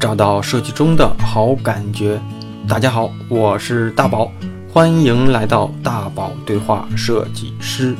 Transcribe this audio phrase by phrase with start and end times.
[0.00, 2.20] 找到设计中的好感觉。
[2.68, 4.30] 大家好，我是大宝，
[4.72, 7.96] 欢迎来到大宝对话设计师。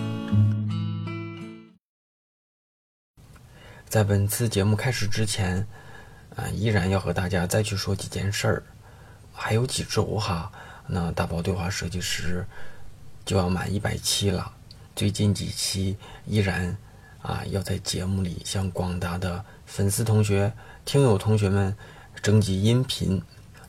[3.88, 5.66] 在本次节目开始之前，
[6.36, 8.62] 啊，依然要和大家再去说几件事儿。
[9.32, 10.52] 还有几周哈，
[10.86, 12.46] 那大宝对话设计师
[13.24, 14.52] 就要满一百期了。
[14.94, 15.96] 最近几期
[16.26, 16.76] 依然
[17.22, 20.52] 啊，要在节目里向广大的粉丝同学、
[20.88, 21.76] 听友同学们
[22.22, 23.20] 征集音频。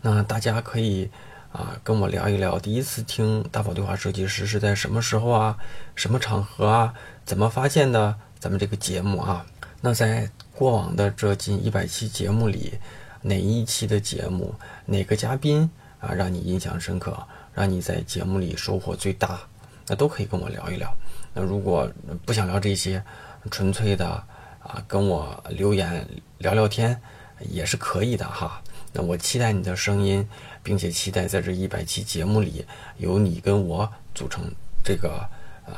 [0.02, 1.12] 那大家可以
[1.52, 5.58] 啊跟我聊一聊，第一次听大宝对话设计师是在什么时候啊？
[5.96, 6.94] 什么场合啊？
[7.26, 9.46] 怎么发现的咱们这个节目啊？
[9.82, 12.76] 那在过往的这近一百期节目里，
[13.22, 17.22] 哪一期的节目，哪个嘉宾啊让你印象深刻，
[17.54, 19.42] 让你在节目里收获最大？
[19.88, 20.90] 那都可以跟我聊一聊。
[21.34, 21.92] 那如果
[22.26, 23.04] 不想聊这些，
[23.52, 24.24] 纯粹的
[24.70, 27.02] 啊跟我留言聊聊天
[27.50, 28.62] 也是可以的哈。
[28.94, 30.26] 那我期待你的声音，
[30.62, 32.64] 并且期待在这一百期节目里
[32.98, 34.44] 有你跟我组成
[34.84, 35.28] 这个
[35.66, 35.74] 呃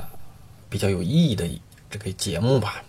[0.70, 1.50] 比较有意义的
[1.90, 2.84] 这个节目吧。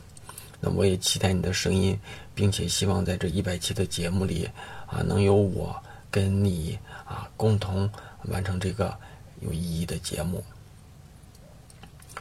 [0.61, 1.98] 那我也期待你的声音，
[2.34, 4.48] 并且希望在这一百期的节目里
[4.86, 5.80] 啊能有我
[6.11, 7.89] 跟你啊共同
[8.25, 8.97] 完成这个
[9.41, 10.42] 有意义的节目。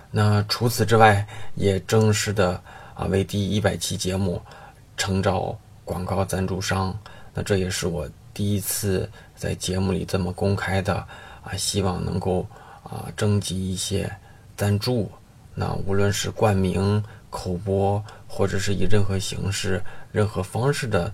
[0.10, 2.62] 那除此之外，也正式的
[3.02, 4.40] 啊为第一百期节目
[4.96, 6.96] 诚招广告赞助商。
[7.34, 10.96] 那这也是我第一次在节目里这么公开的
[11.44, 12.46] 啊，希望能够
[12.84, 14.10] 啊征集一些
[14.56, 15.10] 赞助。
[15.56, 21.12] 那无论是冠名、口播，或者是以任何形式、任何方式的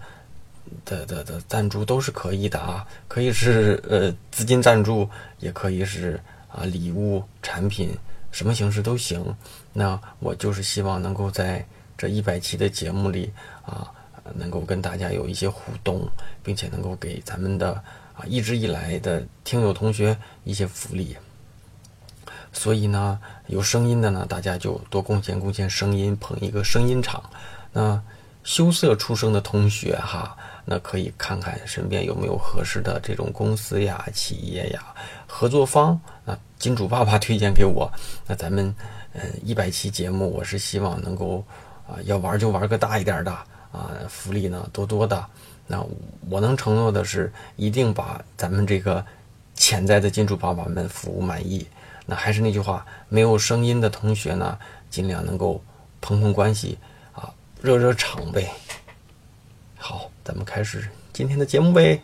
[0.83, 7.97] 的的的赞助都是可以的啊，可以是呃资金赞助，也可以是啊礼物、产品。
[8.29, 9.35] 什么形式都行，
[9.73, 11.65] 那我就是希望能够在
[11.97, 13.31] 这一百期的节目里
[13.65, 13.91] 啊，
[14.35, 16.07] 能够跟大家有一些互动，
[16.43, 17.73] 并且能够给咱们的
[18.13, 21.17] 啊一直以来的听友同学一些福利。
[22.53, 27.23] 所以呢，有声音的呢，大家就多贡献贡献声音，捧一个声音场。
[27.73, 28.01] 那
[28.43, 30.35] 羞涩出生的同学哈，
[30.65, 34.95] 那可以看看身边有没有合适的这种公司呀、企业呀、
[35.27, 36.37] 合作方啊。
[36.57, 37.91] 金主爸爸推荐给我，
[38.25, 38.73] 那咱们
[39.13, 41.45] 嗯一百期节目，我是希望能够
[41.87, 43.31] 啊要玩就玩个大一点的
[43.71, 45.25] 啊，福利呢多多的。
[45.65, 45.83] 那
[46.29, 49.05] 我能承诺的是，一定把咱们这个
[49.53, 51.67] 潜在的金主爸爸们服务满意。
[52.05, 54.57] 那还是那句话，没有声音的同学呢，
[54.89, 55.61] 尽量能够
[55.99, 56.77] 捧捧关系
[57.13, 58.49] 啊，热热场呗。
[59.77, 62.01] 好，咱们开始今天的节目呗。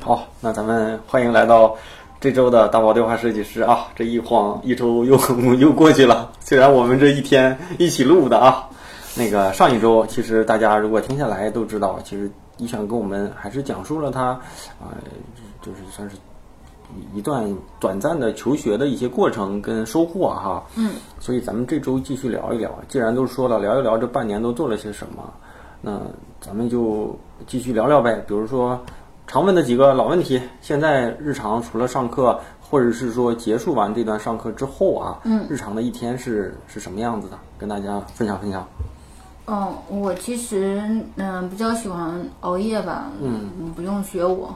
[0.00, 1.76] 好，那咱们欢迎来到
[2.18, 3.88] 这周的大宝电话设计师啊！
[3.94, 5.18] 这一晃一周又
[5.60, 8.66] 又过去了，虽然我们这一天一起录的啊，
[9.14, 14.28] 那个上一周其实大家如果听下来都知道，其实一想跟我们还是讲述了他
[14.80, 14.96] 啊，
[15.60, 16.16] 就是算是
[17.14, 20.64] 一段短暂的求学的一些过程跟收获哈。
[20.74, 20.92] 嗯。
[21.20, 25.22] 所以咱们这周继续聊一聊，既然都说了聊一聊这半年都做了些什么，
[25.82, 26.00] 那
[26.40, 27.14] 咱们就
[27.46, 28.80] 继续聊聊呗，比如说。
[29.26, 37.36] 常问的几个老问题，现在日常除了上课，或者是说结束完这段上课之后啊，嗯，日常的一天是是什么样子的？
[37.58, 38.66] 跟大家分享分享。
[39.48, 40.80] 嗯，我其实
[41.16, 44.54] 嗯比较喜欢熬夜吧，嗯，不用学我，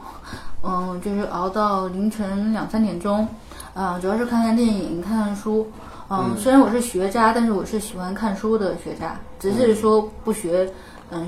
[0.63, 3.27] 嗯，就是熬到凌晨两三点钟，
[3.73, 5.69] 啊，主要是看看电影，看看书，
[6.09, 10.63] 嗯，虽然我是学渣，但是我是喜欢看书的学渣，只是说不学。
[10.63, 10.71] 嗯，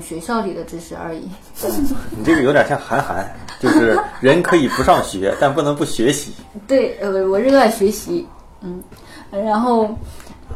[0.00, 1.28] 学校里的知识而已。
[2.16, 3.24] 你这个有点像韩寒，
[3.60, 6.32] 就是人可以不上学，但不能不学习。
[6.66, 8.26] 对，呃，我热爱学习。
[8.62, 8.82] 嗯，
[9.30, 9.88] 然后，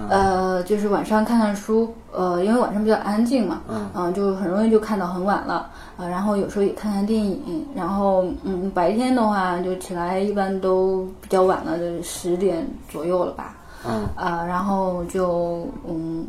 [0.09, 3.61] 呃，就是晚上看看书，呃，因为晚上比较安静嘛，
[3.95, 5.71] 嗯，就很容易就看到很晚了。
[5.97, 7.67] 啊，然后有时候也看看电影。
[7.75, 13.57] 然后，嗯，白天的话就起来一般都比较晚了，就十点左右了吧。
[13.87, 14.09] 嗯。
[14.15, 16.27] 啊，然后就嗯。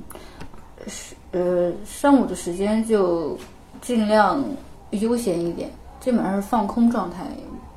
[0.88, 3.38] 是呃，上午的时间就
[3.82, 4.44] 尽量
[4.92, 7.24] 悠闲一点，基本上是放空状态，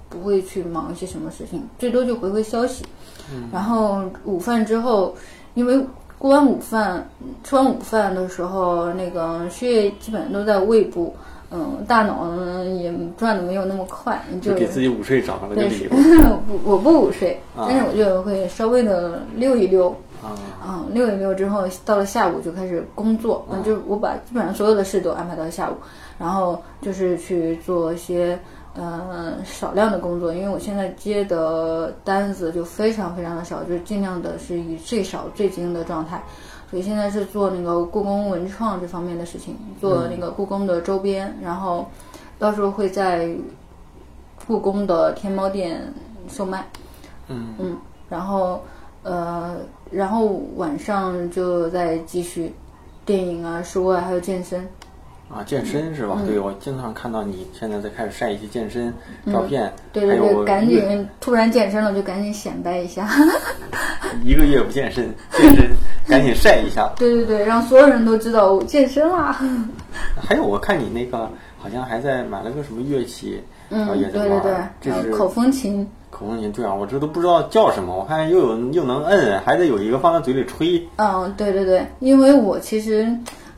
[0.08, 2.84] 不会去忙一些什么事情，最多就回回消息。
[3.30, 3.48] 嗯。
[3.52, 5.14] 然后午饭之后，
[5.54, 5.78] 因为
[6.18, 7.06] 过完午饭，
[7.44, 11.14] 吃完午饭的时候，那个血液基本上都在胃部，
[11.50, 15.90] 嗯，大脑呢也转的没有那么快，就给自己午睡找了个理由。
[16.48, 19.94] 不，我不午睡，但是我就会稍微的溜一溜。
[20.22, 23.44] 啊，溜一溜之后，到了下午就开始工作。
[23.50, 25.74] 嗯，就我把基本上所有的事都安排到下午，
[26.18, 28.38] 然后就是去做一些
[28.74, 36.22] 呃少量的工作，因为我现在接的单子就非常非常的少，就是尽量的是以最少最精的状态。
[36.70, 41.86] 所以现在是做那个故宫文创这方面的事情，做那个故宫的周边，然后
[42.38, 43.28] 到时候会在
[44.46, 45.92] 故宫的天猫店
[46.28, 46.66] 售卖。
[47.28, 47.54] 嗯。
[47.58, 47.76] 嗯，
[48.08, 48.62] 然后
[49.02, 49.56] 呃，
[49.90, 52.52] 然后晚上就再继续
[53.04, 54.66] 电影啊、书啊，还有健身。
[55.28, 56.16] 啊，健身是吧？
[56.20, 58.92] 嗯对，我经常看到你现在在开始晒一些健身
[59.32, 63.08] 照片，嗯对对对，赶紧突然健身了就赶紧显摆一下。
[64.22, 65.70] 一个月不健身，健身
[66.06, 66.92] 赶紧晒一下。
[66.98, 69.32] 对对对，让所有人都知道我健身啦。
[70.20, 75.88] 还有，我看你那个好像还在买了个什么乐器，嗯，对对对儿，这是口风琴。
[76.22, 76.52] 口风琴。
[76.52, 80.82] 对啊，我这都不知道叫什么，我看又有又能摁，还得有一个放在嘴里吹。
[80.96, 83.06] 嗯，对对对，因为我其实，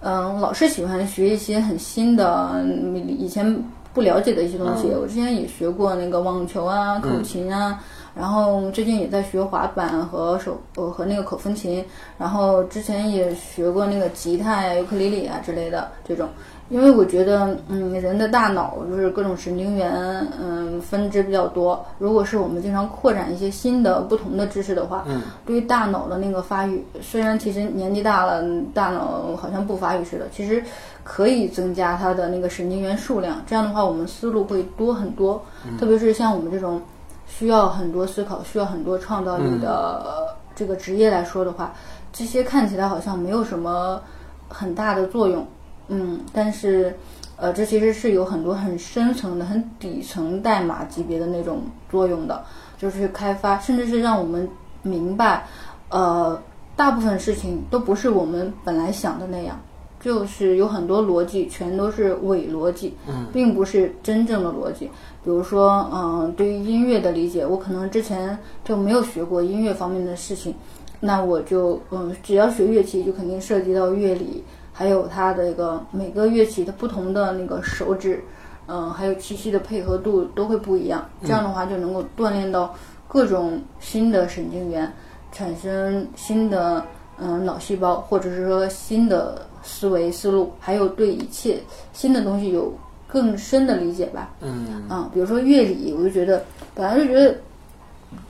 [0.00, 3.62] 嗯，老是喜欢学一些很新的，嗯以前
[3.92, 4.88] 不了解的一些东西。
[4.88, 7.78] 我之前也学过那个网球啊、口琴啊，
[8.14, 11.84] 然后最近也在学滑板和手呃和那个口风琴，
[12.18, 16.28] 然后之前也学过那个吉他呀、尤克里里啊之类的这种。
[16.70, 21.84] 因为我觉得，嗯，人的大脑就是各种神经元，嗯，分支比较多。
[21.98, 30.64] 如果是我们经常扩展一些新的、不同的知识的话，嗯，对于大脑的那个发育，虽然其实年纪大了，大脑好像不发育似的，其实
[31.02, 33.42] 可以增加它的那个神经元数量。
[33.46, 35.40] 这样的话，我们思路会多很多。
[35.78, 36.80] 特别是像我们这种
[37.26, 41.74] 需要很多思考、需要很多创造力的、呃这个职业来说的话，
[42.12, 44.00] 这些看起来好像没有什么
[44.48, 45.46] 很大的作用。
[45.88, 46.94] 嗯，但是，
[47.36, 52.42] 呃，这其实是有很多很深层的、很底层代码级别的那种作用的，
[52.78, 54.48] 就是开发，甚至是让我们
[54.82, 55.46] 明白，
[55.90, 56.40] 呃，
[56.74, 59.60] 大部分事情都不是我们本来想的那样，
[60.00, 62.94] 就是有很多逻辑全都是伪逻辑，
[63.32, 64.86] 并不是真正的逻辑。
[65.22, 70.54] 比如说，嗯、对于音乐的理解，我可能之前就没有学过音乐方面的事情，
[71.00, 74.42] 那我就，嗯，只要学乐器，就肯定涉及到乐理。
[74.76, 78.22] 还有它的一个每个乐器的不同的那个手指，
[78.66, 81.08] 嗯，还有气息的配合度都会不一样。
[81.22, 82.74] 这样的话就能够锻炼到
[83.06, 84.92] 各种新的神经元，
[85.30, 86.84] 产生新的
[87.18, 91.60] 嗯脑细胞，或者是说新的思维思路，还有对一切
[91.92, 92.72] 新的东西有
[93.06, 94.30] 更深的理解吧。
[94.40, 96.42] 嗯啊，比如说乐理，我就觉得
[96.74, 97.36] 本来就觉得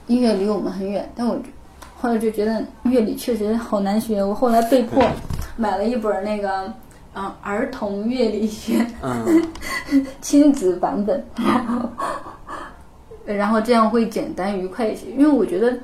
[0.05, 1.35] 音乐离我们很远，但我
[1.97, 4.23] 后来就觉得乐理确实好难学。
[4.23, 5.03] 我后来被迫
[5.57, 6.71] 买了一本那个
[7.15, 9.41] 嗯儿童乐理学嗯
[10.21, 11.89] 亲子版本，然 后
[13.25, 15.07] 然后这样会简单愉快一些。
[15.11, 15.75] 因为我觉得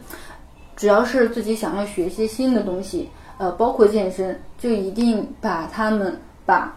[0.75, 6.75] 只要是自己想要学一些新的东西，呃，包括健身，就一定把他们把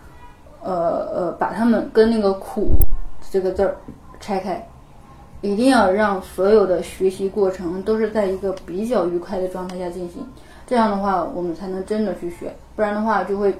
[0.63, 0.73] 呃
[1.15, 2.69] 呃把他们跟那个苦
[3.31, 3.77] 这个字儿
[4.21, 4.67] 拆开。
[5.45, 10.27] 一定要让所有的学习过程都是在一个比较愉快的状态下进行，
[10.67, 13.55] 这样的话我们才能真的去学，不然的话就会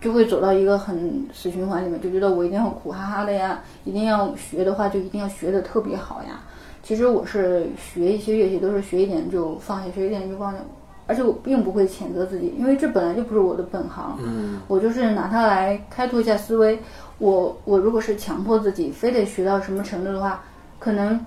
[0.00, 6.40] 就会走到一个很死循环里面，就觉得我一定要苦哈哈的呀，一定要学的话就一定要学的特别好呀。
[6.82, 10.58] 其实我是学一些乐器都是学一点就放下，学一点就放下，
[11.06, 14.18] 而且我并不会谴责自己，因为这本来就不是我的本行。
[14.24, 16.80] 嗯我就是拿它来开拓一下思维。
[17.18, 20.42] 我我如果是强迫自己非得学到什么程度的话，
[20.80, 21.24] 可能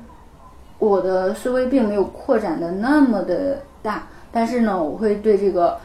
[0.79, 4.03] 我的思维并没有扩展的那么的大，
[4.33, 5.77] 但是呢，我会对这个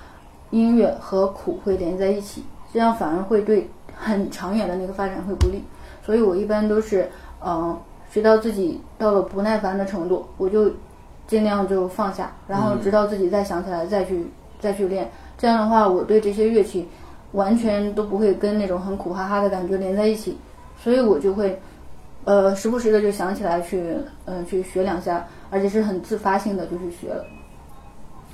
[0.50, 2.42] 音乐和苦会连在一起，
[2.72, 5.62] 这样反而会对很长远的那个发展会不利。
[6.02, 7.08] 所以我一般都是，
[7.44, 7.78] 嗯、
[8.10, 10.72] 学到自己到了不耐烦的程度，我就
[11.26, 14.26] 尽量就放下，然后直到自己再想起来再去
[14.58, 15.10] 再去练。
[15.36, 16.88] 这样的话，我对这些乐器
[17.32, 20.38] 完全都不会跟那种很苦哈哈的感觉连在一起，
[20.82, 21.60] 所以我就会，
[22.28, 27.24] 呃，时不时的就想起来去，嗯、去学两下，而且是很自发性的就去学了。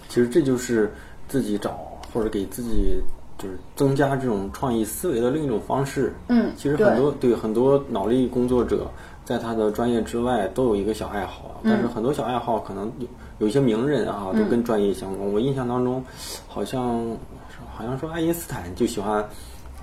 [0.08, 0.92] 其实这就是
[1.28, 1.78] 自己找
[2.12, 3.00] 或者给自己
[3.38, 6.12] 就是增加这种创意思维的另一种方式。
[6.26, 8.90] 嗯，其实很多对很多脑力工作者，
[9.24, 13.06] 在他的专业之外都有一个小爱好，但嗯是很多小爱好可能有
[13.38, 15.32] 有一些名人啊，都跟专业相关。
[15.32, 16.04] 我印象当中，
[16.48, 17.16] 好像
[17.72, 19.24] 好像说爱因斯坦就喜欢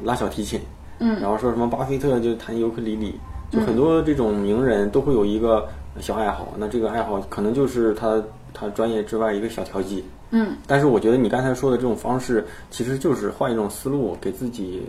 [0.04, 0.60] 拉小提琴，
[1.00, 3.18] 嗯，然后说什么巴菲特就弹尤克里里，
[3.52, 5.68] 就很多这种名人都会有一个
[6.00, 6.54] 小爱好。
[6.58, 10.04] 那这个爱好可能就是他他专业之外一个小调剂。
[10.32, 14.82] 嗯，但是我觉得你刚才说的这种方式，其实就是换一种思路，给自己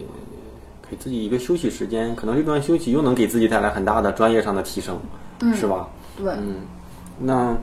[0.89, 4.97] 给自己一个休息时间，可能这段休息又能给自己带来很大的专业上的提升，
[5.41, 5.89] 嗯是吧？
[6.17, 6.57] 对，嗯，
[7.19, 7.57] 那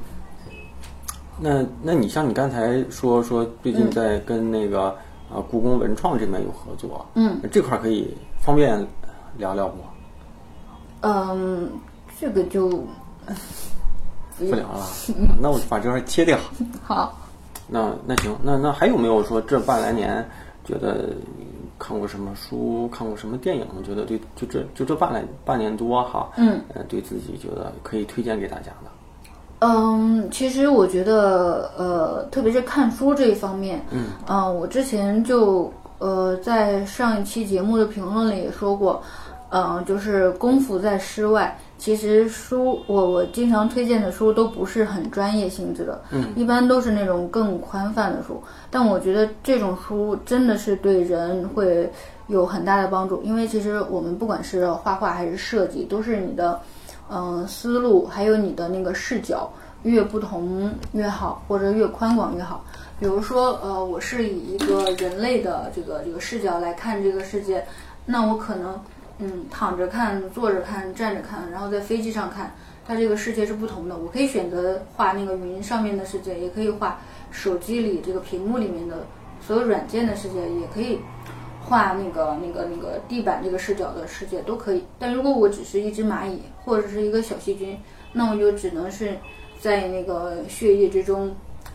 [1.39, 4.93] 那那你像你刚才说说最近在跟那个
[5.31, 8.85] 啊、故宫文创这边有合作，嗯，这块儿可以方便
[9.37, 9.77] 聊聊不？
[11.01, 11.69] 嗯，
[12.19, 12.69] 这个就
[14.37, 14.85] 不聊了，
[15.41, 16.37] 那我把这块切掉。
[16.83, 17.17] 好。
[17.71, 20.27] 那那行，那那还有没有说这半来年
[20.65, 21.09] 觉得
[21.77, 23.67] 看过什么书，看过什么电影？
[23.85, 28.89] 觉得对，就这就这半来半年多哈，嗯，呃，对自己觉得可以推荐给大家的。
[29.59, 39.03] 嗯，其实我觉得，呃，特别是看书这一方面，嗯，呃，我之前就呃在上一期节目的评论里也说过，
[39.51, 41.57] 嗯、就是功夫在诗外。
[41.77, 48.41] 其实书，我我经常推荐的书都不是很专业性质的，嗯，一般都是那种更宽泛的书。
[48.69, 51.89] 但我觉得这种书真的是对人会
[52.27, 56.59] 有很大的帮助，因为其实我们不管是画画还是设计，都是你的。
[57.11, 59.51] 嗯，思路还有你的那个视角
[59.81, 62.63] 越不同越好，或者越宽广越好。
[62.99, 67.65] 比如说，呃，我是以一个人类的这个这个视角来看这个世界，
[68.05, 68.79] 那我可能
[69.19, 72.55] 嗯躺着看、坐着看、站着看，然后在飞机上看，
[72.87, 73.97] 它这个世界是不同的。
[73.97, 76.99] 我可以选择画那个云上面的世界，也可以画
[77.31, 79.05] 手机里这个屏幕里面的
[79.39, 80.99] 所有软件的世界，也可以。
[81.61, 87.77] 画那个那个那个地板这个视角的世界都可以，但如果我只是一只蚂蚁或者是一个小细菌，
[88.11, 89.15] 那我就只能是
[89.59, 91.31] 在那个血液之中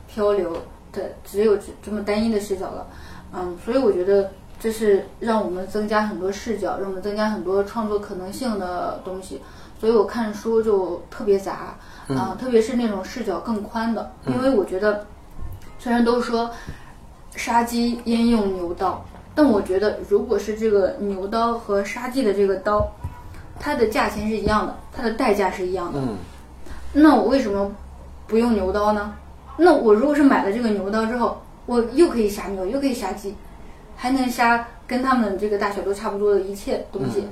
[0.09, 0.53] 漂流
[0.91, 2.89] 的，只有这这么单一的视角了。
[3.33, 4.33] 嗯，所以我觉得
[4.65, 9.43] 这是让我们增加很多视角，让我们增加很多创作可能性的东西。
[9.79, 11.77] 所以我看书就特别杂
[12.09, 15.05] 啊、特别是那种视角更宽的，因为我觉得
[15.79, 16.51] 虽然都说
[17.37, 19.05] 杀鸡焉用牛刀。
[19.35, 22.91] 但我觉得，如果是这个牛刀和杀鸡的这个刀，
[23.61, 25.99] 它的价钱是一样的，它的代价是一样的。
[26.01, 26.17] 嗯，
[26.95, 27.71] 那我为什么
[28.27, 29.13] 不用牛刀呢？
[29.59, 33.35] 那我如果是买了这个牛刀之后，我又可以杀牛，又可以杀鸡，
[33.97, 37.27] 还能杀跟他们这个大小都差不多的一切东西，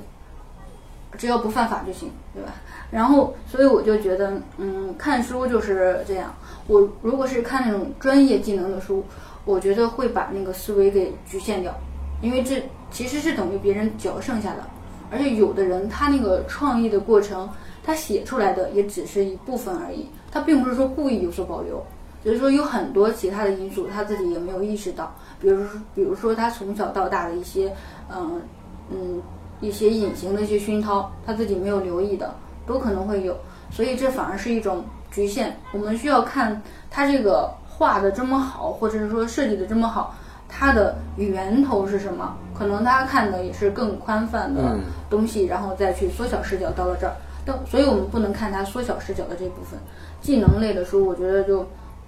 [1.17, 2.53] 只要不犯法就行，对吧？
[2.89, 6.33] 然后，所以我就觉得，嗯，看书就是这样。
[6.67, 9.03] 我如果是看那种专业技能的书，
[9.45, 11.73] 我觉得会把那个思维给局限掉。
[12.21, 14.63] 因为这其实是等于别人嚼剩下的，
[15.11, 17.49] 而且有的人他那个创意的过程，
[17.83, 21.83] 他写出来的也只是一部分而已，他并不是说故意有所保留，
[22.23, 27.69] 只是说有很多其他的因素他自己也没有意识到，比如比如说他从小到大的一些
[28.09, 28.41] 嗯
[28.89, 29.21] 嗯
[29.59, 32.33] 一些隐形的一些熏陶，他自己没有留意的，
[32.65, 33.37] 都可能会有，
[33.69, 35.53] 所以这反而是一种局限。
[35.73, 40.15] 我们需要看他这个画的这么好，或者是说设计的这么好。
[40.55, 42.37] 它的源头是什么？
[42.53, 44.77] 可能他看的也是更宽泛的
[45.09, 47.13] 东西，然后再去缩小视角到了这儿。
[47.43, 49.79] 但所以我们不能看它缩小视角的这部分。
[50.21, 51.65] 技能类的书，我觉得就，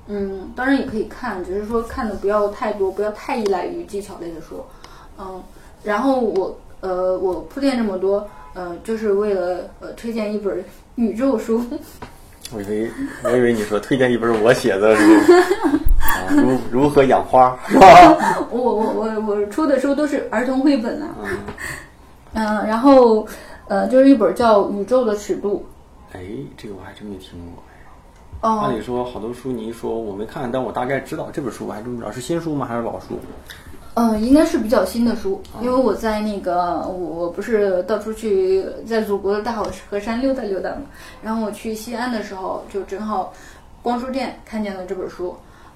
[0.07, 4.63] 嗯，当然也可以看，只是说看的不要太多，不要太依赖于技巧类的书。
[5.17, 5.41] 嗯，
[5.83, 10.63] 然后我呃，我铺垫这么多，呃，就是为了呃推荐一本
[10.95, 11.65] 宇宙书。
[12.53, 12.91] 我以为
[13.23, 15.01] 我以为你说推荐一本我写的书，
[15.97, 18.37] 啊，如如何养花是吧？
[18.51, 21.15] 我我我我出的书都是儿童绘本啊，
[22.33, 23.27] 嗯，然后
[23.67, 25.65] 呃，就是一本叫《宇宙的尺度
[26.13, 26.21] 哎，
[26.55, 27.63] 这个我还真没听过。》
[28.41, 28.59] 哦。
[28.59, 32.65] 按理说好多书你一说我没看，但我大概知道这本书我还真不知道是新书吗？
[32.65, 33.19] 还是老书？
[33.97, 40.81] 嗯，应该是比较新的书，因为我在那个我我不是到处去在祖国的大好河山溜达溜达嘛，
[41.23, 43.31] 然后我去西安的时候就正好
[43.81, 45.33] 逛书店看见了这本书，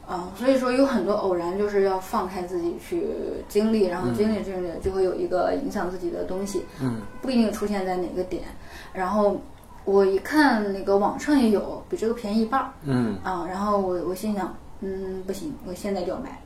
[0.10, 3.08] 嗯，所以说有很多偶然就是要放开自己去
[3.48, 8.44] 经历，然后经历经历就会有一个影响自己的东西，嗯，不一定出现在哪个点，
[8.92, 9.40] 然后
[9.86, 13.18] 我一看那个网上也有比这个便宜一半儿，嗯。
[13.24, 16.40] 啊，然后我我心想，嗯，不行，我现在就要买，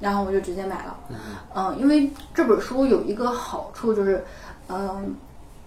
[0.00, 0.96] 然后我就直接买了。
[1.54, 4.24] 嗯、因为这本书有一个好处就是，
[4.68, 5.14] 嗯、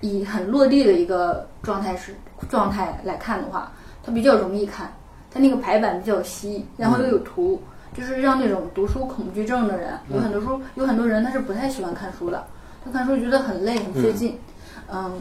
[0.02, 2.16] 以很落地的一个状态是
[2.50, 3.72] 状态来看的话，
[4.04, 4.92] 它比较容易看，
[5.32, 7.62] 它那个排版比较稀，然后又有图，
[7.96, 12.44] 就是让那种读书恐惧症的人，有很多书有很多人他是不太喜欢看书的，
[12.84, 14.40] 他看书觉得很累很费劲，
[14.92, 15.12] 嗯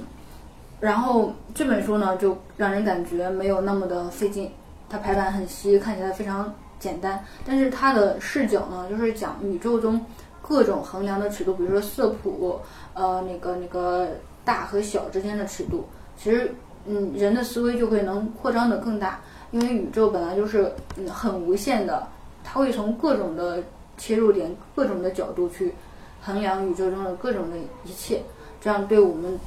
[0.82, 4.50] 然后这本书呢，就让人感觉没有那么的费劲，
[4.88, 7.24] 它排版很稀，看起来非常简单。
[7.46, 10.04] 但是它的视角呢，就是讲宇宙中
[10.42, 12.58] 各种衡量的尺度，比如说色谱，
[12.94, 14.08] 呃，那个那个
[14.44, 15.86] 大和小之间的尺度。
[16.16, 16.52] 其实，
[16.84, 19.20] 嗯，人的思维就会能扩张的更大，
[19.52, 22.04] 因为宇宙本来就是嗯很无限的，
[22.42, 23.62] 它会从各种的
[23.96, 25.72] 切入点、各种的角度去
[26.20, 28.20] 衡量宇宙中的各种的一切，
[28.60, 29.38] 这样对我们。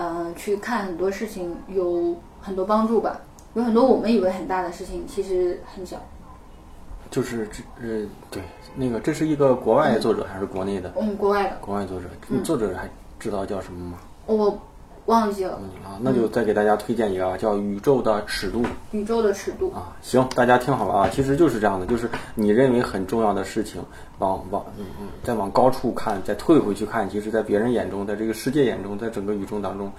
[0.00, 3.20] 呃，去看很多事情有很多帮助吧。
[3.52, 5.98] 有很多我们以为很大的事情，其实很小。
[7.10, 8.42] 就是这呃对
[8.76, 10.90] 那个这是一个国外作者还是国内的？
[10.98, 12.88] 嗯，国外的，国外作者，你作者还
[13.18, 13.98] 知道叫什么吗？
[14.24, 14.58] 我
[15.10, 15.54] 忘记了。
[15.84, 18.62] 啊，那就再给大家推荐一个啊，叫《宇宙的尺度》。
[18.92, 23.82] 宇宙的尺度啊，行，大家听好了啊，其实就是这样的，就是你认为很重要的事情，
[24.18, 29.90] 往往嗯嗯，再往高处看，再退回去看，其实，在别人眼中，在这个世界眼中，在整个宇宙当中，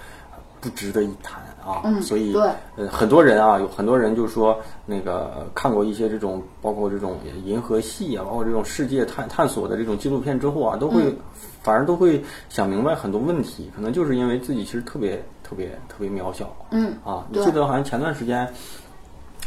[0.61, 1.81] 不值得一谈啊。
[1.85, 2.41] 嗯所以对
[2.75, 11.15] 呃，很多人啊，有很多人就说那个呃看过一些这种，包括这种银河系啊，包括这种世界探探索的这种纪录片之后啊，都会、
[11.61, 16.53] 反而都会想明白很多问题，可能就是因为自己其实特别特别特别渺小。
[16.71, 18.45] 嗯啊，你记得好像前段时间，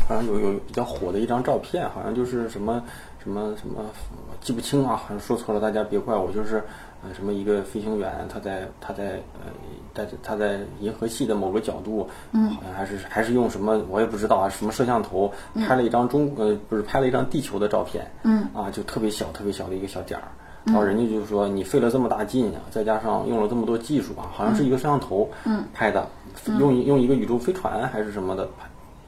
[0.08, 2.82] 好像有有比较火的一张照片，好像就是什么
[3.22, 3.82] 什么什么，
[4.40, 6.62] 记不清啊，好像说错了，大家别怪我，就是
[7.06, 9.52] 呃什么一个飞行员他在他在呃
[9.94, 20.26] 在他在银河系的某个角度，嗯，好像还是还是用什么我也不知道啊，什么摄像头拍了一张中呃不是拍了一张地球的照片，嗯啊就特别小特别小的一个小点儿。
[20.64, 25.28] 然后人家就说，你费了这么大劲啊，再加上用了这么多技术啊，好像是一个摄像头
[25.74, 26.08] 拍的，
[26.58, 28.48] 用一用一个宇宙飞船还是什么的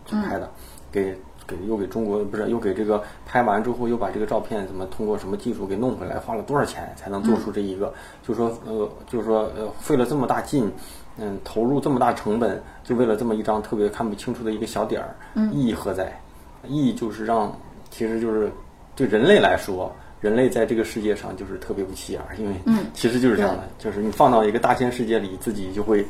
[0.06, 0.50] 拍拍的，
[0.92, 7.92] 给给又给中国不是又给这个拍完之后又把这个照片怎么通过什么技术给弄回来，花了多少钱才能做出这一个？
[8.26, 10.70] 就说呃，就是说呃，费了这么大劲，
[11.18, 15.16] 嗯，投入这么大成本，就为了这么一张特别看不清楚的一个小点儿，
[15.52, 16.18] 意义何在？
[16.66, 17.56] 意义就是让，
[17.90, 18.50] 其实就是
[18.94, 19.92] 对人类来说。
[20.22, 22.56] 人类在这个世界上就是特别不起眼儿，因为
[22.94, 26.04] 其实就是这样的，就是你放到一个大千世界里，自己就会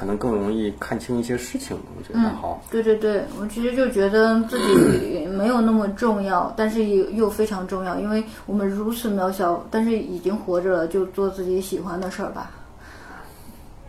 [0.00, 1.76] 可能更容易看清一些事情。
[1.94, 12.50] 我觉得好，对对对，我其实就觉得自己 没有那么重要，但是又又非常重要，因为我们如此渺小，但是已经活着了，就做自己喜欢的事儿吧。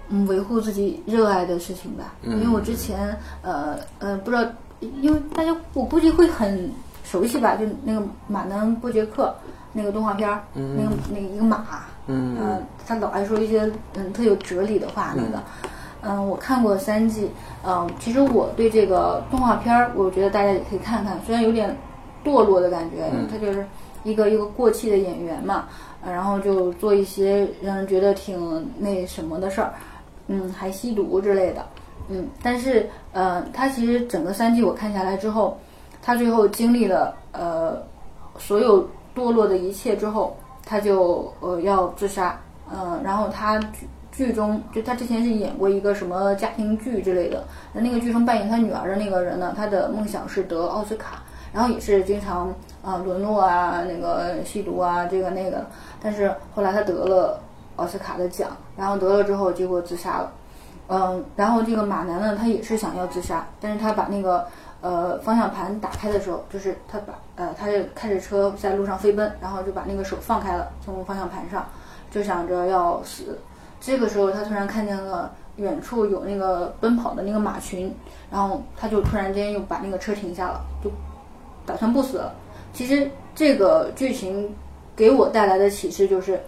[0.09, 2.13] 嗯，维护自己热爱的事情吧。
[2.23, 4.43] 因为我之前呃呃不知道，
[4.81, 6.69] 因为大家我估计会很
[7.05, 9.33] 熟悉吧，就那个马南波杰克
[9.71, 11.63] 那个动画片儿，那个那个一个马，
[12.07, 15.41] 嗯呃，他老爱说一些嗯特有哲理的话，那个。
[15.63, 15.69] 嗯，
[16.01, 17.29] 我看过三季。
[17.63, 21.75] 嗯，其实我对这个动画片儿，我觉得大家也可以看看，虽然有点
[22.23, 23.65] 堕落的感觉，他就是
[24.03, 25.65] 一个一个过气的演员嘛，
[26.03, 29.73] 呃然后就做一些让人觉得挺那什么的事儿，
[30.27, 31.63] 嗯，还吸毒之类的，
[32.09, 35.55] 嗯，但是呃，他其实整个三季我看下来之后，
[36.01, 37.77] 他最后经历了呃
[38.39, 42.39] 所有堕落的一切之后，他就呃要自杀，
[42.73, 43.59] 嗯、然后他
[44.11, 47.43] 剧中就他之前是演过一个什么家庭剧之类的，
[47.73, 55.65] 那那个剧中扮演他女儿的那个人呢，他的梦想是得奥斯卡，然后也是经常啊、沦落啊，那个吸毒啊，这个那个，
[56.01, 57.39] 但是后来他得了
[57.77, 60.31] 奥斯卡的奖，然后得了之后结果自杀了。
[60.87, 64.45] 嗯，然后这个马南呢，他也是想要自杀，但是他把那个
[64.81, 71.65] 呃方向盘打开的时候，就是他把呃他就开着车在路上飞奔，然后就把那个手放开了，从方向盘上，
[72.11, 73.39] 就想着要死。
[73.81, 77.93] 这个时候他突然看见了远处有那个奔跑的那个马群，
[78.31, 80.91] 然后他就突然间又把那个车停下了，就
[81.65, 82.33] 打算不死了。
[82.71, 84.49] 其实这个剧情
[84.95, 86.39] 给我带来的启示就是，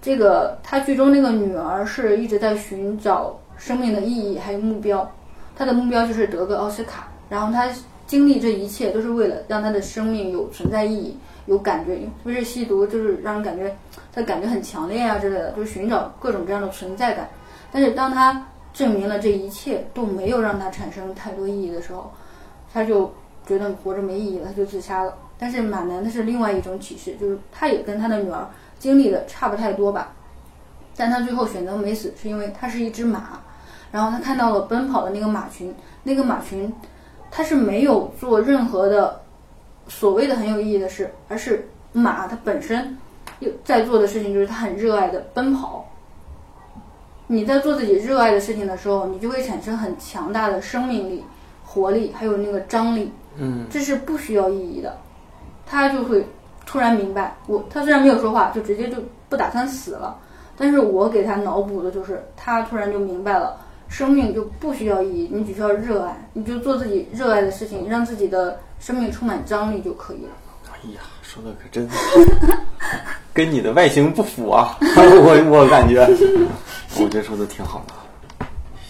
[0.00, 5.10] 这个他剧中那个女儿是一直在寻找生命的意义还有目标，
[5.56, 7.68] 她的目标就是得个奥斯卡，然后她
[8.06, 11.16] 经历这一切都是为了让她的生命有存在意义，
[11.48, 13.74] 有感觉，不是吸毒就是让人感觉
[14.12, 17.28] 他感觉很强烈啊之类的，就是寻找各种各样的存在感。
[17.72, 22.12] 但是当他证明了这一切都没有让他产生太多意义的时候，
[22.72, 23.12] 他就
[23.46, 25.16] 觉得活着没意义了，他就自杀了。
[25.38, 28.46] 但是马南的是另外一种启示，就是他也跟他的女儿
[28.78, 30.12] 经历的差不太多吧，
[30.96, 33.40] 但他最后选择没死，是因为他是一只马，
[33.90, 36.72] 然后他看到了奔跑的那个马群，那个马群，
[37.30, 39.20] 他是没有做任何的
[39.88, 42.96] 所谓的很有意义的事，而是马它本身
[43.40, 45.84] 有在做的事情就是它很热爱的奔跑。
[47.26, 51.24] 你在做自己热爱的事情的时候，你就会产生很强大的生命力、
[51.64, 53.12] 活力，还有那个张力。
[53.36, 54.96] 嗯，这是不需要意义的。
[55.66, 56.26] 他就会
[56.64, 58.96] 突然明白，我他虽然没有说话，就直接就
[59.28, 60.18] 不打算死了，
[60.56, 70.30] 但是我给他脑补的就是，他突然就明白了，生命就不需要意义，你只需要热爱，你就做自己热爱的事情，让自己的生命充满张力就可以了。
[70.70, 71.96] 哎呀，说的可真好，
[73.34, 74.76] 跟你的外形不符啊！
[74.80, 76.06] 我我感觉，
[77.00, 77.94] 我觉得说的挺好的。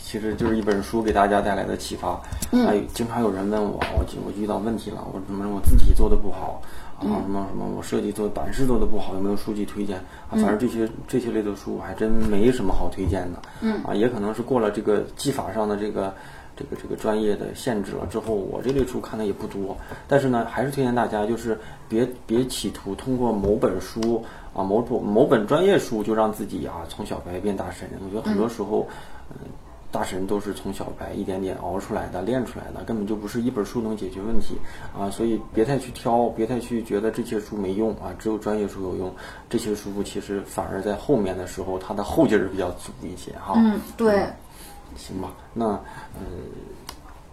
[0.03, 2.20] 其实就是一本书给大家带来的启发。
[2.51, 6.62] 嗯，还经常有人问我，我就我遇到问题了，我怎么我自己做的不好
[6.98, 9.96] 啊，什么什么我设计做版式做的不好，有没有书籍推荐
[10.31, 10.33] 啊？
[10.33, 13.40] 反正这些这些类的书我还真没什么好推荐的。
[13.62, 16.14] 嗯，啊，也可能是过了这个技法上的这个。
[16.58, 19.76] 这个这个专业的限制了之后，我这类书看的也不多，
[20.08, 21.56] 但是呢，还是推荐大家就是
[21.88, 27.88] 别别企图通过某本书啊某种某本专业书就让自己啊从小白变大神。
[28.04, 28.88] 我觉得很多时候，
[29.30, 29.36] 嗯，
[29.92, 34.56] 大神都是从小白一点点熬出来的、练出来的，根本就不是一本书能解决问题
[34.98, 35.08] 啊！
[35.08, 39.14] 所以别太去挑，别太去觉得这些书没用啊，只有专业书有用。
[39.48, 43.54] 这些书其实反而在后面的时候，它的后劲儿比较足一些哈。
[43.56, 44.26] 嗯，对。
[44.98, 46.20] 行吧，那呃，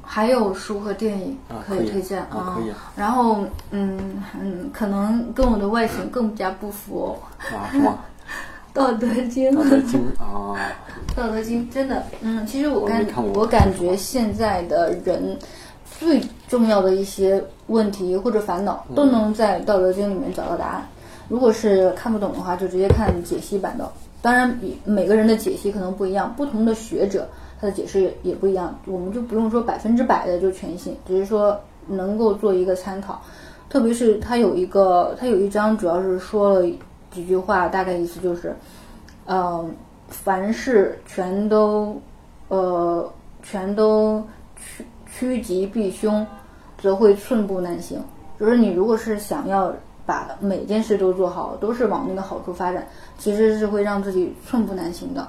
[0.01, 2.71] 还有书和电影可以推荐啊，可以。
[2.95, 3.39] 然后
[3.71, 7.17] 嗯嗯，可能跟我的外形更加不符哦。
[7.85, 8.05] 啊？
[8.73, 10.53] 道德经，道德经啊，
[11.15, 15.37] 道德经真的，嗯，其实我感我感觉现在的人
[15.99, 20.85] 最重要的一些问题或者烦恼都能在道德经里面找到答案。
[21.29, 23.89] 如果是看不懂的话，就直接看解析版的。
[24.21, 27.27] 当然，每个人的解析可能不一样，不同的学者
[27.59, 33.21] 他的解释也也不一样，我们就不用说百分之百的就全信，只是说能够做一个参考。
[33.69, 36.67] 特别是他有一个，他有一章主要是说了。
[37.11, 38.53] 几句话大概意思就是，
[39.25, 39.65] 呃，
[40.09, 41.97] 凡事全都，
[42.49, 43.09] 呃，
[43.41, 44.21] 全都
[44.57, 46.27] 趋趋吉避凶，
[46.77, 48.03] 则会寸步难行。
[48.37, 49.73] 就是你如果是想要
[50.05, 52.85] 把每件事都做好，都是往那个好处发展，
[53.17, 55.25] 其实是会让自己寸步难行的。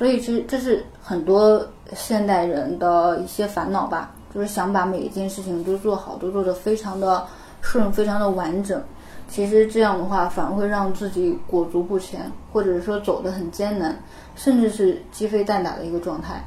[0.00, 1.62] 所以，其实这是很多
[1.94, 7.22] 现代人的一些烦恼吧，就是想把每一件事情都做好，都做得非常的
[7.60, 8.82] 顺，非常的完整。
[9.28, 13.94] 其实这样的话，反而会让自己裹足不前，或者是说走得很艰难，
[14.36, 16.42] 甚至是鸡飞蛋打的一个状态。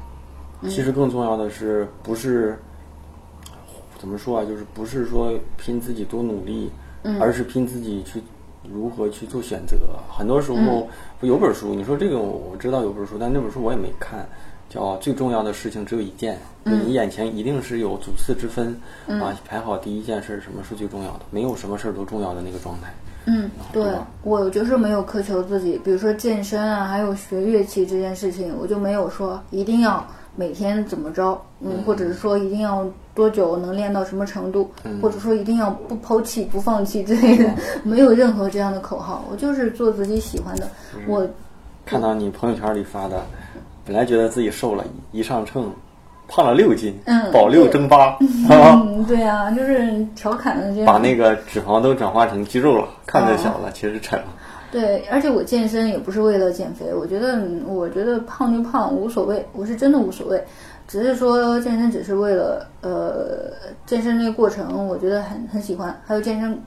[0.64, 2.58] 其实更重要的是，不是
[4.00, 4.44] 怎么说啊？
[4.44, 6.72] 就是不是说拼自己多努力，
[7.20, 8.20] 而是拼自己去
[8.72, 9.76] 如何去做选择。
[10.08, 10.88] 很多时候，
[11.20, 14.26] 有本书，你说这个我知道有本书，但那本书我也没看。
[14.70, 18.74] 叫最重要的事情只有一件，你眼前一定是有主次之分
[19.06, 21.20] 啊，排好第一件事，什么是最重要的？
[21.30, 22.92] 没有什么事儿都重要的那个状态。
[23.26, 23.86] 嗯，对
[24.24, 30.04] 我就是没有苛求自己，比如说健身啊，还有学乐器这件事情，我就没有说一定要
[30.36, 34.70] 每天怎么着，嗯，或者是说一定要多久能练到什么程度，
[35.02, 37.50] 或者说一定要不抛弃不放弃之类的，
[37.84, 40.68] 没有任何这样的口号，我就是做自己喜欢的。
[41.06, 41.26] 我
[41.86, 43.22] 看到你朋友圈里发的。
[43.86, 45.70] 本来觉得自己瘦了，一上秤，
[46.26, 46.98] 胖了六斤，
[47.30, 48.16] 保六争八，
[48.48, 54.24] 嗯，对啊，就是调侃的这样，把那个脂肪都转化成肌肉了，看着小了，其实沉了。
[54.74, 60.44] 对，而且我健身也不是为了减肥，我觉得，我觉得胖就胖无所谓，我是真的无所谓，
[60.88, 63.52] 只是说健身只是为了，呃，
[63.86, 66.58] 健身那个过程我觉得很很喜欢，还有健身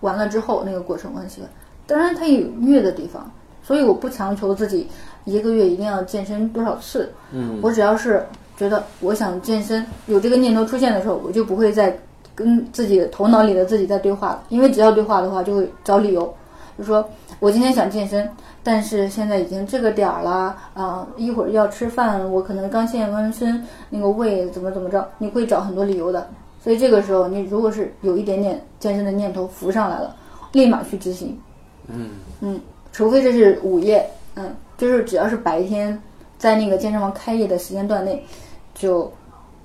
[0.00, 1.48] 完了之后那个过程我很喜欢，
[1.86, 3.30] 当然它也有虐的地方，
[3.62, 4.88] 所以我不强求自己。
[5.24, 7.08] 一个月一定要健身多少次？
[7.30, 8.20] 嗯，我只要是
[8.56, 11.96] 觉得我想健身，有这个念头出现的时候，我就不会再
[12.34, 14.42] 跟自己头脑里的自己在对话了。
[14.48, 16.34] 因为只要对话的话，就会找理由，
[16.82, 18.28] 就说我今天想健身，
[18.60, 26.28] 但是现在已经这个点儿了啊，一会儿要吃饭，我可能刚健完身，那个胃怎么怎么着，你会找很多理由的。
[26.60, 30.16] 所以这个时候，你如果是有一点点健身的念头浮上来了，
[30.50, 31.38] 立马去执行。
[31.86, 32.60] 嗯嗯，
[32.92, 34.52] 除非这是午夜，嗯。
[34.76, 35.96] 就是只要是白天，
[36.38, 38.26] 在那个健身房开业的时间段内，
[38.74, 39.12] 就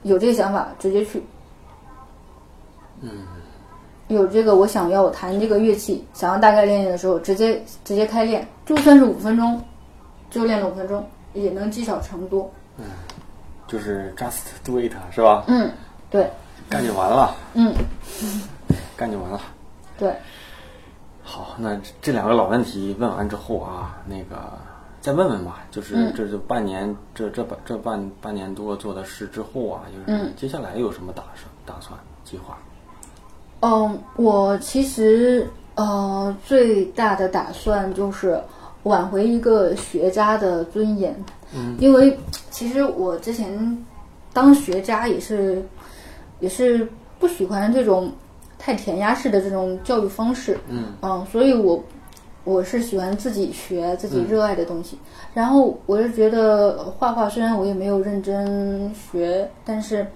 [0.04, 1.24] 有这个想法，直接去。
[3.02, 3.10] 嗯。
[4.08, 9.62] 有这个，我想要弹这个乐器，想要大概练练的时候，直接直接开练，就算是五分钟，
[10.30, 12.50] 就练了五分钟，也能积少成多。
[12.78, 12.86] 嗯，
[13.68, 15.44] 就是 just do it，是吧？
[15.48, 15.70] 嗯，
[16.10, 16.30] 对。
[16.70, 17.36] 干就完了。
[17.54, 17.74] 嗯。
[18.96, 19.42] 干就完了。
[19.98, 20.14] 对。
[21.24, 24.36] 好，那这两个老问题问完之后啊，那个。
[25.00, 32.58] 再问问吧，就是这就半年这这半这半半年多做的事之后啊，就是接下来有什么打算打算计划？
[33.62, 38.40] 嗯，我其实呃最大的打算就是
[38.84, 41.16] 挽回一个学渣的尊严。
[41.54, 42.18] 嗯，因为
[42.52, 43.86] 其实我之前
[44.34, 45.64] 当学渣也是
[46.40, 46.88] 也是
[47.20, 48.12] 不喜欢这种
[48.58, 50.58] 太填鸭式的这种教育方式。
[50.70, 51.84] 嗯嗯，所以我。
[52.44, 54.98] 我是喜欢自己学自己热爱的东西，
[55.34, 60.08] 然后我是觉得画画虽然我也没有认真学，但是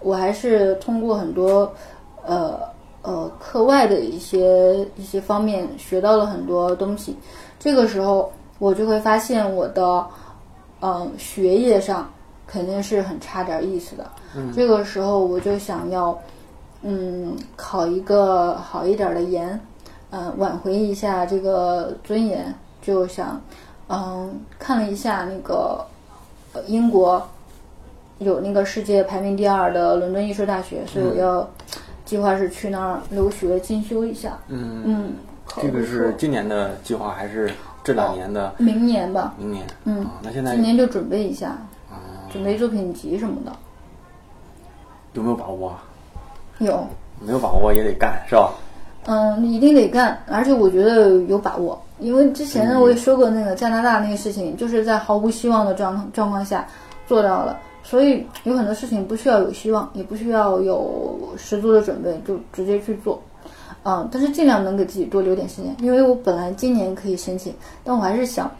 [0.00, 1.72] 我还是通过很多
[2.26, 2.58] 呃
[3.02, 7.16] 呃课外的一些一些方面学到了很多东西。
[7.58, 10.06] 这个时候我就会发现我的
[10.80, 12.10] 嗯学业上
[12.46, 14.04] 肯定是很差点意思的。
[14.54, 16.18] 这个时候我就想要
[16.82, 19.58] 嗯考一个好一点的研。
[20.10, 23.38] 嗯，挽回一下这个尊严，就想，
[23.88, 25.84] 嗯，看了一下那个，
[26.54, 27.22] 呃，英国
[28.18, 31.46] 有那个世界排名第二的伦敦艺术大学，所以我要
[32.08, 34.38] 计划是去那儿留学进修一下。
[34.48, 35.12] 嗯嗯，
[35.60, 37.50] 这个是今年的计划还是
[37.84, 38.54] 这两年的？
[38.56, 39.34] 明年吧。
[39.36, 39.66] 明年。
[39.84, 41.48] 嗯，那现在今年就准备一下。
[41.90, 42.00] 啊，
[42.32, 43.52] 准备作品集什么的。
[45.12, 45.76] 有没有把握？
[46.60, 46.82] 有。
[47.20, 48.54] 没有把握也得干，是吧？
[49.04, 56.66] 嗯，一定得干，而且我觉得有把握，因为之前我也说过那个加拿大那个事情，就是在毫无希望的状状况下
[57.06, 63.22] 做到了，所以有很多事情不需要有希望，也不需要有十足的准备，就直接去做。
[63.82, 68.50] 嗯，但是尽量能给自己多留点时间，因为我本来今年可以申请，但我还是想，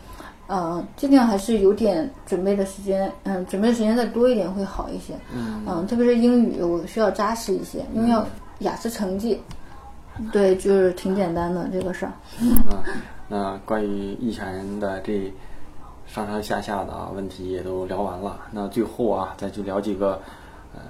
[0.48, 5.12] 嗯，尽量还是有点准备的时间，嗯，准备的时间再多一点会好一些。
[5.66, 8.26] 嗯，特别是英语，我需要扎实一些，因为要
[8.60, 9.38] 雅思成绩。
[10.32, 12.12] 对，就是挺简单的这个事儿。
[12.40, 12.56] 嗯，
[13.28, 15.30] 那关于易前的这
[16.08, 18.40] 上上下下的啊问题也都聊完了。
[18.50, 20.20] 那最后啊，再去聊几个，
[20.74, 20.80] 呃，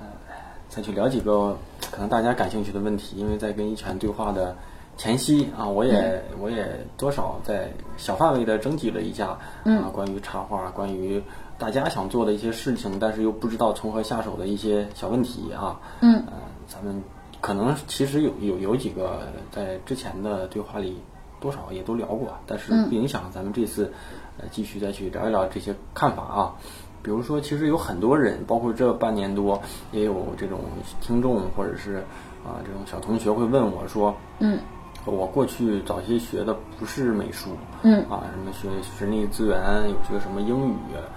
[0.68, 1.57] 再去聊几个
[1.90, 3.16] 可能大家感兴趣的问题。
[3.16, 4.57] 因为在跟一拳对话的
[4.96, 11.22] 前夕啊，我也我也多少在小范围的征集了一下啊，关于插画，关于
[11.59, 15.78] 大家想做的一些事情，但是又不知道从何下手的一些小问题啊。
[16.00, 16.22] 嗯。
[16.26, 16.33] 呃，
[16.66, 17.02] 咱们。
[17.40, 21.00] 可能其实有有有几个在之前的对话里
[21.40, 23.92] 多少也都聊过，但是不影响咱们这次
[24.38, 26.55] 呃继续再去聊一聊这些看法啊。
[27.03, 29.61] 比如说，其实有很多人，包括这半年多，
[29.92, 30.61] 也有这种
[31.01, 32.05] 听众或者是
[32.44, 34.59] 啊这种小同学会问我说，嗯，
[35.05, 37.51] 我过去早些学的不是美术，
[37.83, 38.68] 嗯，啊什么学
[39.05, 40.74] 人力资源，有学什么英语，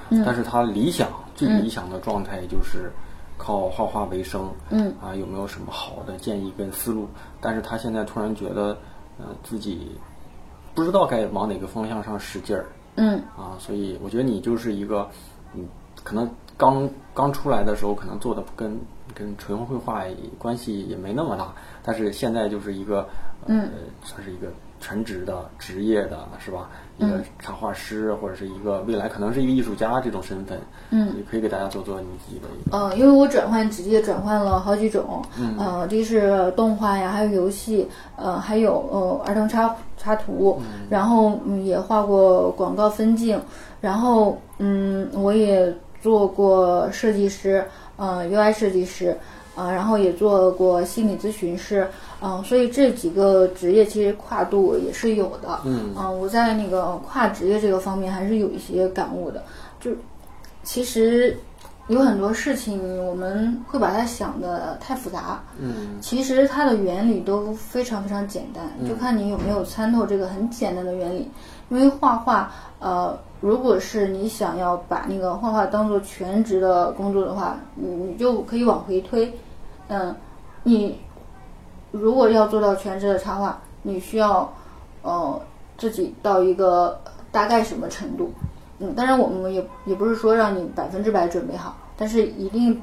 [0.09, 2.91] 嗯，但是他理想最理想的状态就是。
[3.37, 7.07] 靠画画为生，嗯啊，有没有什么好的建议跟思路？
[7.39, 8.77] 但是他现在突然觉得，
[9.17, 9.93] 呃，自己
[10.73, 15.09] 不知道该往哪个方向上使劲儿，嗯啊，所以我觉得你就是一个，
[15.53, 15.65] 嗯，
[16.03, 18.79] 可能刚刚出来的时候，可能做的跟
[19.13, 20.03] 跟纯绘画
[20.37, 21.53] 关系也没那么大，
[21.83, 23.07] 但是现在就是一个，
[23.47, 23.67] 呃，
[24.03, 24.47] 算是一个。
[24.81, 26.69] 全职的、职业的，是吧？
[26.97, 32.77] 一个插画师，或者是一个未来可能是一个艺术家这种身份，嗯，也可以给大家做做你自己的一个。
[32.77, 43.41] 呃，因为我转换职业转换了好几种，嗯呃，这是动画呀，还有游戏，呃，还有呃儿童插插图，然后嗯也画过广告分镜，
[43.79, 47.65] 然后嗯我也做过设计师，
[47.97, 49.17] 呃 UI 设计师。
[49.53, 51.85] 啊，然后也做过心理咨询师，
[52.21, 59.43] 嗯，所以这几个职业其实跨度也是有的，嗯，我在那个跨职业这个方面还是有一些感悟的，
[59.79, 59.91] 就
[60.63, 61.35] 其实
[61.87, 71.29] 有很多事情我们会把它想的太复杂，嗯，其实它的原理都非常非常简单，就看你有没有参透这个很简单的原理，
[71.69, 73.17] 因为画画，呃。
[73.41, 79.33] 如果是你想要把那个画画当做全职的工作的话，你你就可以往回推，
[79.87, 80.15] 嗯，
[80.61, 80.95] 你
[81.91, 84.51] 如果要做到全职的插画，你需要
[85.01, 85.41] 呃
[85.77, 86.99] 自己到一个
[87.31, 88.31] 大概什么程度，
[88.79, 92.81] 嗯，当然我们也也不是说让你百分之百准备好，但是一定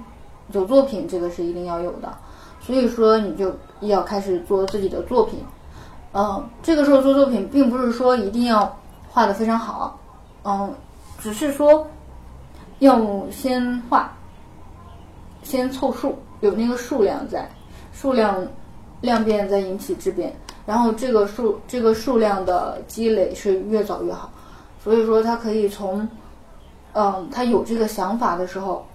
[0.53, 2.13] 有作品，这个是一定要有的，
[2.61, 5.45] 所以说你就要开始做自己的作品，
[6.13, 8.77] 嗯，这个时候做作品并不是说一定要
[9.11, 9.99] 画的非常好。
[10.45, 10.73] 嗯，
[11.19, 11.87] 只是说
[12.79, 12.99] 要
[13.31, 14.13] 先画，
[15.43, 17.51] 先凑数，有那个数量在，
[17.93, 18.47] 数量
[19.01, 20.35] 量变再引起质变，
[20.67, 24.31] 然后这个数这个数量的积累是越早越好。
[24.83, 26.09] 所以说他可以从，
[26.93, 28.87] 嗯，他有这个想法的时候，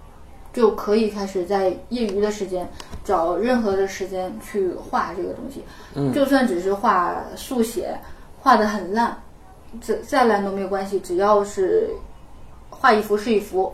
[0.52, 2.68] 就可以开始在业余的时间
[3.04, 5.62] 找任何的时间去画这个东西。
[5.94, 7.96] 嗯，就算只是画速写，
[8.40, 9.16] 画的很烂。
[9.80, 11.90] 再再烂都没有关系，只要是
[12.70, 13.72] 画一幅是一幅，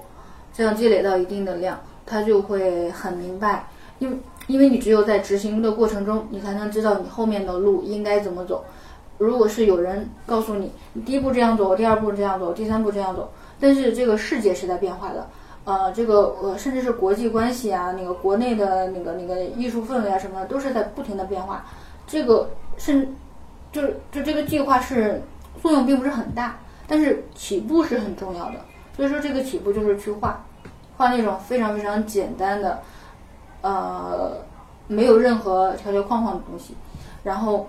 [0.51, 3.69] 这样积累到一定的量，他就会很明白。
[3.99, 4.17] 因为
[4.51, 8.65] 因为你只有在执行的过程中，你才能知道你后面的路应该怎么走。
[9.19, 15.29] 如果是有人告诉你，你第一步这样走，第二步这样走，第三步这样走，但是这个世界是在变化的，
[15.65, 21.65] 呃，这个呃甚至是国际关系啊，那个国内的那个那个艺术氛围啊什么，都是在不停的变化。
[22.07, 23.15] 这个甚
[23.71, 25.23] 就是就这个计划是。
[25.61, 28.55] 作用并不是很大，但是起步是很重要的。
[28.97, 30.43] 所以说，这个起步就是去画，
[30.97, 32.81] 画那种非常非常简单的，
[33.63, 34.33] 呃，
[34.87, 36.75] 没有任何条条框框的东西，
[37.23, 37.69] 然后，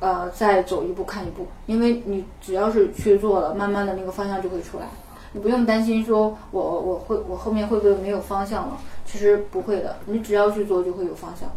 [0.00, 1.46] 呃，再走一步看一步。
[1.66, 4.86] 因为你只要是去做了，慢慢的那个方向就会出来。
[5.32, 8.78] 你不用担心说我我会我后面会不会没有方向了？
[9.04, 11.48] 其实不会的，你只要去做就会有方向。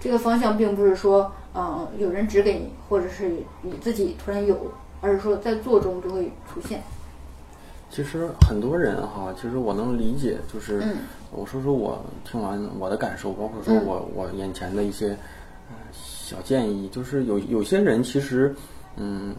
[0.00, 4.56] 这个方向并不是说，嗯，有人指给你，或者是你自己突然有。
[5.00, 6.82] 而是说，在做中就会出现。
[7.90, 10.82] 其实很多人哈，其实我能理解，就是
[11.34, 15.16] 我说说我听完我的感受，包括说我我眼前的一些
[15.92, 18.54] 小建议，就是有有些人其实，
[18.96, 19.34] 嗯，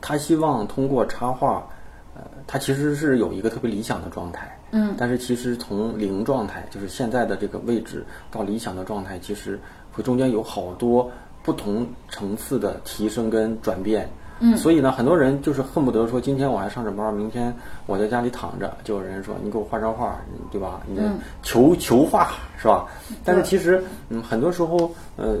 [0.00, 1.66] 他希望通过插画，
[2.14, 9.58] 呃，他其实是有一个特别理想的状态，嗯，但是其实从零状态，就是现在的这个位置到理想的状态，其实
[9.92, 11.10] 会中间有好多
[11.42, 14.08] 不同层次的提升跟转变。
[14.44, 17.54] 嗯所以呢，很多人就是恨不得说，今天我还上着班，明天
[17.86, 20.80] 我在家里躺着，就有人说你给我画张画，对吧？
[20.86, 22.86] 你嗯求求画是吧？
[23.24, 25.36] 但是其实，嗯，很多时候，呃，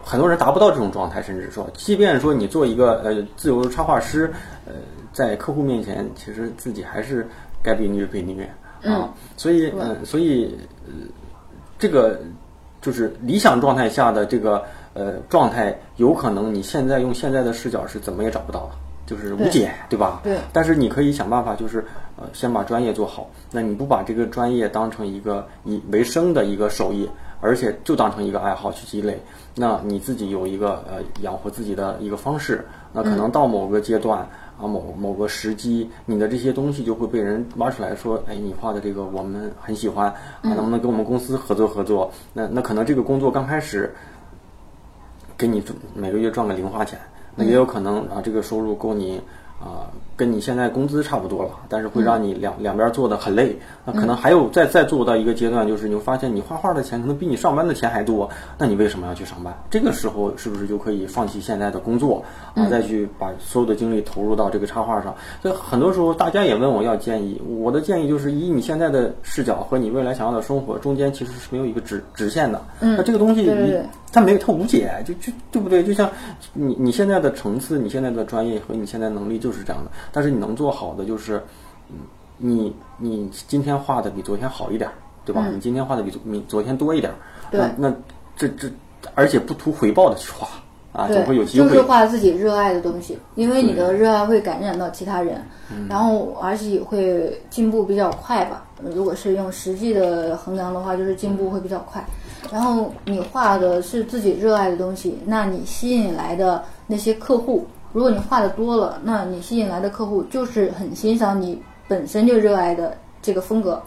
[0.00, 4.32] 很多人达不到这种状态，甚至说，即便说你做一个呃自由插画师，
[4.64, 4.74] 呃，
[5.12, 7.26] 在客户面前，其实自己还是
[7.62, 8.48] 该被虐被虐
[8.84, 9.12] 啊。
[9.36, 10.92] 所以，嗯、所以，呃，
[11.78, 12.20] 这个
[12.80, 18.70] 就是理想状态下的这个呃状态，有可能你现在用现在的视角是怎么也找不到的，
[19.06, 20.20] 就是无解，对吧？
[20.22, 21.84] 对但是你可以想办法，就是
[22.16, 23.30] 呃，先把专业做好。
[23.50, 27.08] 那你不把这个专业当成一个以为生的一个手艺，
[27.40, 29.20] 而且就当成一个爱好去积累，
[29.54, 32.64] 那你自己有一个呃养活自己的一个方式。
[32.92, 34.18] 那可能到某个阶段
[34.60, 42.12] 啊，某某个时机，你的这些东西就会被人挖出来说，哎，你画的这个我们很喜欢啊，能不能跟我们公司合作合作？
[42.34, 43.94] 那那可能这个工作刚开始
[45.42, 45.60] 给你
[45.92, 46.96] 每个月赚个零花钱，
[47.34, 49.20] 那也有可能啊，这个收入够你
[49.62, 53.56] 啊、跟你现在工资差不多了，但是会让你两、两边做的很累。
[53.84, 59.56] 那可能还有再再做到一个阶段，就是你会发现你画画的钱可能比你上班的钱还多，那你为什么要去上班？
[59.70, 65.14] 这个时候是不是就可以放弃现在的工作啊，再去把所有的精力投入到这个插画上？
[65.40, 72.60] 所以很多时候大家也问我要建议，我的建议就是以你现在的视角和你未来想要的生活中间其实是没有一个直直线的。
[72.80, 73.46] 嗯那这个东西
[74.12, 75.84] 它没有，它无解，就就对不对？
[75.84, 76.10] 就像
[76.52, 81.42] 你你现在的层次，你现在的专业和你现在能力就是这样的，但是你能做好的就是，
[81.90, 81.96] 嗯，
[82.38, 85.46] 你你今天画的比昨天好一点儿，对吧？
[85.52, 87.16] 你今天画的比昨比昨天多一点儿，
[87.50, 87.94] 对那那
[88.36, 88.68] 这这，
[89.14, 90.48] 而且不图回报的去画
[90.92, 91.68] 啊，总会有，机会。
[91.68, 98.64] 就是画自己热爱的东西，因为你的热爱会感染到其他人，嗯然后而且也会进步比较快吧。
[98.94, 102.04] 如果是用实际的衡量的话，就是进步会比较快。
[102.50, 113.80] 然后你画的是自己热爱的东西，那你吸引来的那些客户，如果你画的多了，那你吸引来的客户就是很欣赏你本身就热爱的这个风格。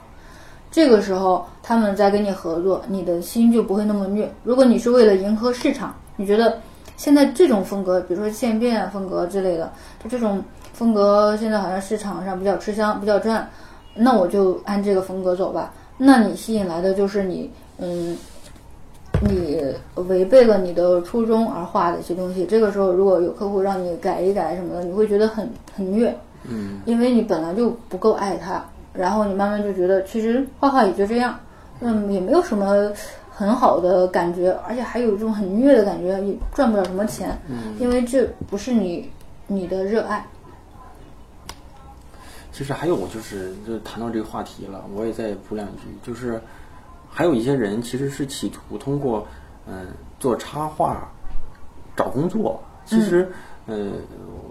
[0.71, 4.29] 这个时候，他们再跟你合作，你的心就不会那么虐。
[4.43, 6.59] 如果你是为了迎合市场，你觉得
[6.97, 9.71] 现在这种风格，比如说渐变风格之类的，
[10.03, 13.49] 就这种风格现在好像市场上比较吃香，比较赚，
[13.93, 15.73] 那我就按这个风格走吧。
[15.97, 18.17] 那你吸引来的就是你，嗯，
[19.21, 19.61] 你
[19.95, 22.45] 违背了你的初衷而画的一些东西。
[22.45, 31.39] 这个时候，如果有客户让你改一改什么的，你会觉得很很虐，嗯，因为你本来就不够爱他，然后你慢慢就觉得其实画画也就这样，
[31.79, 32.91] 嗯，也没有什么
[33.31, 39.09] 很好的感觉，而且还有这种很虐的感觉，也赚不了什么钱，嗯因为这不是你
[39.47, 40.25] 你的热爱。
[42.51, 46.41] 其实还有就是，就谈到这个话题了，我也再补两句，就是
[47.15, 49.25] 还有一些人其实是企图通过
[49.65, 49.87] 嗯、
[50.19, 51.09] 做插画
[51.95, 52.61] 找工作。
[52.85, 53.31] 其实
[53.67, 53.97] 嗯、呃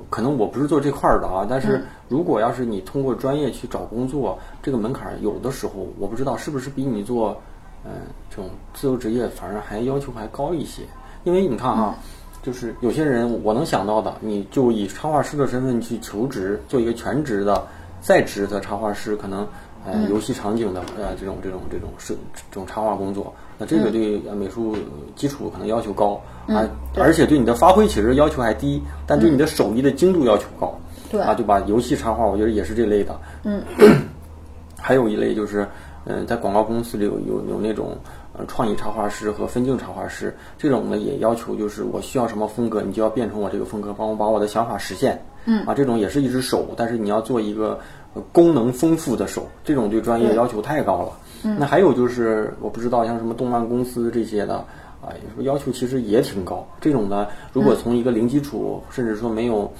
[0.09, 7.37] 可能我不是做这块儿的啊，但是如果要是你通过专业去找工作，这个门槛儿有的时候我不知道是不是比你做
[7.85, 7.93] 嗯、
[8.31, 10.83] 这种自由职业反而还要求还高一些，
[11.25, 11.95] 因为你看哈。
[12.43, 17.67] 就是有些人我能想到的，你就以插画师的身份去求职，做一个全职的、
[18.03, 19.49] 在职的插画师，可能
[19.87, 22.15] 呃游戏场景的呃这种这种这种是
[22.51, 24.77] 这种插画工作，那这个对呃美术
[25.15, 30.75] 基础可能要求高啊，而且对你的发挥其实要求还低，但对你的手艺的精度要求高。
[31.11, 31.61] 对啊，对吧？
[31.67, 33.17] 游戏插画我觉得也是这类的。
[33.45, 33.63] 嗯，
[34.77, 35.65] 还有一类就是，
[36.07, 37.97] 嗯、在广告公司里有有有那种
[38.37, 45.25] 呃创意插画师和分镜插画师，这种呢也要求就是我需要什么风格，你就要变成我这个风格，帮我把我的想法实现。
[45.45, 51.13] 嗯啊，这种也是一只手，但是你要做一个、呃功能丰富的手，这种对专业要求太高了。
[51.43, 54.65] 嗯，那还有就是我不知道像什么动漫公司这些的。
[55.05, 56.67] 啊，要求其实也挺高。
[56.81, 59.71] 这种呢，如果从一个零基础，甚至说没有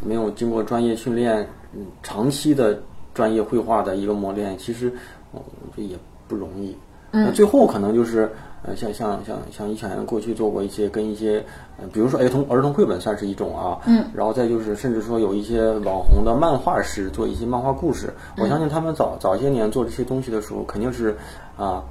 [0.00, 2.80] 没有经过专业训练，嗯，长期的
[3.12, 4.88] 专业绘画的一个磨练，其实
[5.34, 5.40] 嗯
[5.76, 5.96] 这也
[6.28, 6.76] 不容易。
[7.10, 8.30] 那最后可能就是
[8.62, 11.44] 呃，像像像像以前过去做过一些跟一些
[11.78, 21.16] 呃，比如说儿童儿童绘本算是一种啊，嗯，然后再就是甚至说有一些网红的漫画师做一些漫画故事，我相信他们早早些年做这些东西的时候，肯定是
[21.56, 21.82] 啊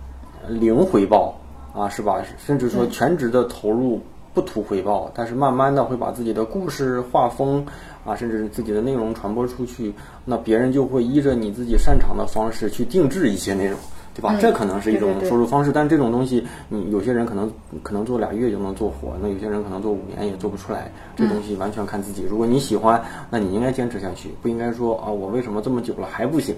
[0.47, 1.35] 零回报
[1.73, 2.21] 啊，是吧？
[2.37, 4.01] 甚至说全职的投入
[4.33, 7.65] 不图回报，但是慢慢的会把自己的故事画风
[8.05, 9.93] 啊，甚至自己的内容传播出去，
[10.25, 13.79] 那别人就会依着你自己擅长的方式去定制一些内容。
[14.17, 14.33] 对吧？
[14.33, 17.51] 嗯这可能是一种收入方式，但这种东西，你有些人可能
[17.83, 20.91] 可能做俩月就能做火，那有些人可能做五年也做不出来。
[21.15, 22.25] 这东西完全看自己。
[22.27, 22.99] 如果你喜欢，
[23.29, 26.55] 那你应该坚持下去，不应该说啊，我为什么这么久了还不行？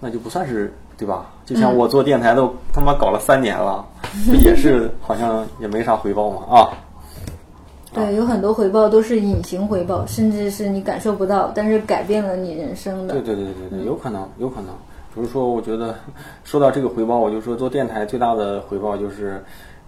[0.00, 1.30] 那就不算是对吧？
[1.44, 3.84] 就像我做电台都他妈搞了三年了，
[4.26, 6.70] 不也是好像也没啥回报嘛啊。
[7.92, 13.14] 对，有很多回报都是隐形回报，甚至是你感受不到，但是改变了你人生的。
[13.14, 14.70] 对对对对对，有可能，有可能。
[15.14, 15.94] 比如说，我觉得
[16.44, 19.42] 说到这个回报，我就说做电台最大的回报就是，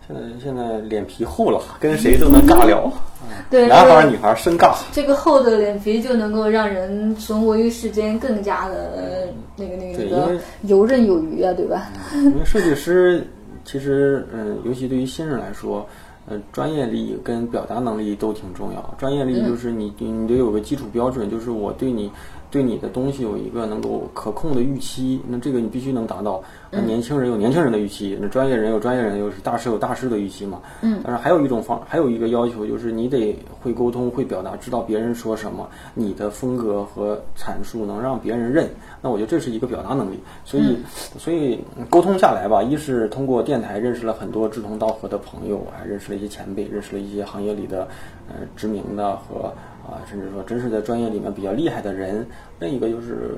[0.07, 2.91] 现在现在脸皮厚了，跟谁都能尬聊，
[3.51, 4.77] 对，男孩儿女孩儿深尬。
[4.93, 11.91] 这个厚的脸皮就能够让人存活于世间更加的那个那个对那个因为游刃有余啊，对吧？
[12.15, 13.27] 因为设计师
[13.65, 15.85] 其实，嗯，尤其对于新人来说，
[16.29, 18.95] 呃，专业力跟表达能力都挺重要。
[18.99, 22.11] 专业力就是你你得有个基础标准，就是我对你
[22.57, 26.43] 对你的东西有一个能够可控的预期，那这个你必须能达到。
[26.77, 30.61] 那年轻人有年轻人的预期，那专业人有专业人的预期，大师有大师的预期嘛。
[30.83, 31.01] 嗯。
[31.03, 38.69] 但是还有一种方，还有一个要求就是你得会沟通、会表达，知道别人说什么，你的风格和阐述能让别人认。
[39.01, 40.19] 那我觉得这是一个表达能力。
[40.45, 40.77] 所以，
[41.19, 41.59] 所以
[41.89, 47.89] 沟通下来吧，一是通过电台认识了很多志同道合的朋友，还认识了一些前辈，认识了一些行业里的
[48.29, 49.53] 呃知名的和
[49.87, 52.27] 啊、甚至说真是在专业里面比较厉害的人。
[52.59, 53.37] 另一个就是，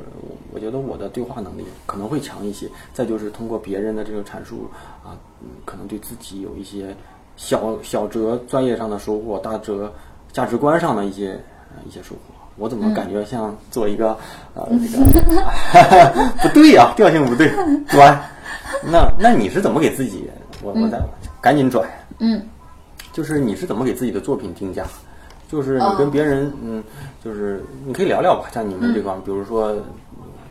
[0.51, 2.66] 我觉得我的对话能力可能会强一些。
[2.95, 4.70] 再就是通过别人的这个阐述
[5.04, 6.94] 啊，嗯可能对自己有一些
[7.36, 9.92] 小小折专业上的收获，大折
[10.32, 11.32] 价值观上的一些、
[11.76, 12.34] 呃、一些收获。
[12.56, 14.16] 我怎么感觉像做一个、
[14.54, 17.52] 呃这个 不对呀、调性不对，
[17.86, 18.20] 转。
[18.82, 20.28] 那那你是怎么给自己？
[20.62, 21.00] 我我再、
[21.40, 21.88] 赶紧转。
[22.18, 22.42] 嗯，
[23.12, 24.84] 就是你是怎么给自己的作品定价？
[25.50, 26.82] 就是你跟别人，嗯，
[27.24, 29.74] 就是你可以聊聊吧，像你们这块，比如说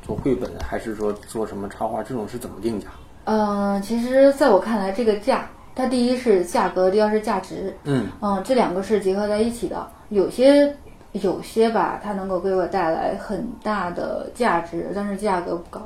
[0.07, 2.87] 做绘本，还是说做什么插画，这种是怎么定价？
[3.25, 7.75] 嗯，其实在我看来，这个价，它第一是价格，第二是价值。
[7.83, 9.85] 嗯嗯，这两个是结合在一起的。
[10.07, 10.73] 有些
[11.11, 15.81] 有些吧，它能够给我带来很大的价值，但是价格不高。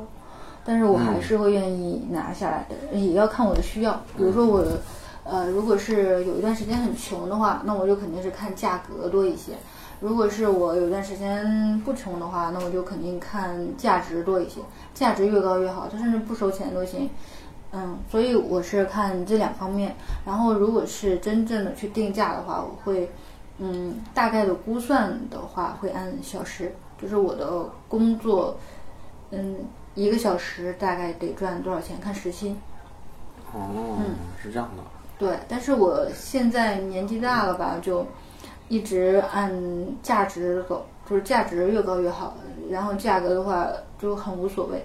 [0.63, 3.99] 但是我还是会愿意拿下来的，也要看我的需要。
[4.15, 4.63] 比如说我，
[5.24, 9.53] 呃，如果是有一段时间很穷的话，那我就肯定是看价格多一些；
[10.02, 14.60] 如果是我有段时间不穷的话，那我就肯定看价值多一些。
[14.95, 17.08] 价值越高越好，它甚至不收钱都行。
[17.72, 19.95] 嗯，所以我是看这两方面。
[20.26, 23.12] 然后，如果是真正的去定价的话，我会，
[23.60, 28.58] 嗯，大概的估算的话会按小时，就是我的工作，
[29.30, 29.58] 嗯，
[29.93, 32.58] 一个小时大概得赚多少钱，看时薪。
[33.54, 34.84] 哦，嗯是这样的。
[35.20, 38.04] 对，但是我现在年纪大了吧，就
[38.72, 39.51] 一直按
[40.01, 42.38] 价值走，就是价值越高越好，
[42.69, 43.67] 然后价格的话
[44.01, 44.82] 就很无所谓。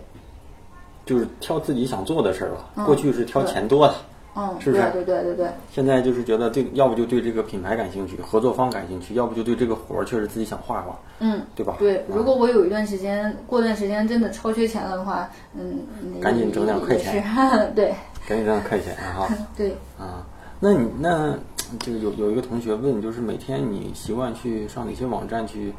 [1.04, 2.68] 就是挑自己想做的事儿吧。
[2.74, 3.94] 嗯过去是挑钱多的，
[4.34, 11.40] 嗯，是不是对对对对对，现在就是觉得对，要不就对这个品牌感兴趣，合作方感兴趣，要不就对这个活儿确实自己想画画，嗯。
[11.54, 11.76] 对吧？
[11.78, 15.78] 对，啊如果我有一段时间，过段时间真的超缺钱了的话，嗯，
[16.20, 17.22] 赶紧整点快钱
[17.76, 17.94] 对
[18.26, 19.28] 赶紧整点快钱啊哈。
[19.56, 20.26] 对，啊，
[20.58, 21.38] 那你那
[21.80, 25.72] 这个有有一个同学问，就是每天你习惯去上哪些网站去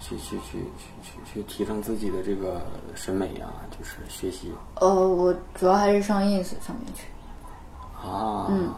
[0.00, 0.58] 去去去去
[1.02, 2.60] 去去提升自己的这个
[2.94, 7.04] 审美呀、就是学习呃，我主要还是上 ins 上面去。
[8.00, 8.46] 啊。
[8.50, 8.72] 嗯，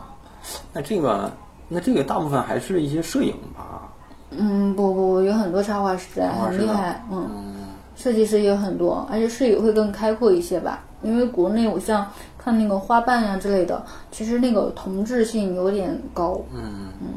[0.73, 1.31] 那这个
[1.69, 3.89] 那这个大部分还是一些摄影吧？
[4.31, 7.55] 嗯，不不，有很多插画师很厉害，嗯，
[8.01, 10.83] 设计师也很多，而且视野会更开阔一些吧。
[11.03, 12.07] 因为国内我像
[12.39, 16.41] 看那个花瓣呀、之类的，其实那个同质性有点高。
[16.55, 17.09] 嗯嗯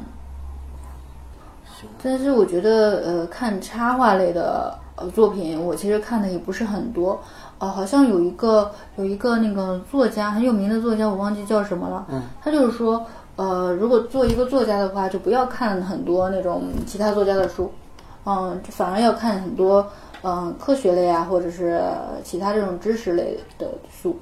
[2.02, 7.20] 但是我觉得，呃，看插画类的呃作品，我其实看的也不是很多。
[7.60, 12.06] 呃，好像有一个有一个那个作家很有名的作家，我忘记叫什么了。
[12.10, 13.06] 嗯，他就是说，
[13.36, 17.70] 呃，如果做一个作家的话，就不要看很多那种其他作家的书，
[18.26, 19.86] 嗯，就反而要看很多
[20.24, 21.82] 嗯科学类啊，或者是
[22.24, 24.16] 其他这种知识类的书。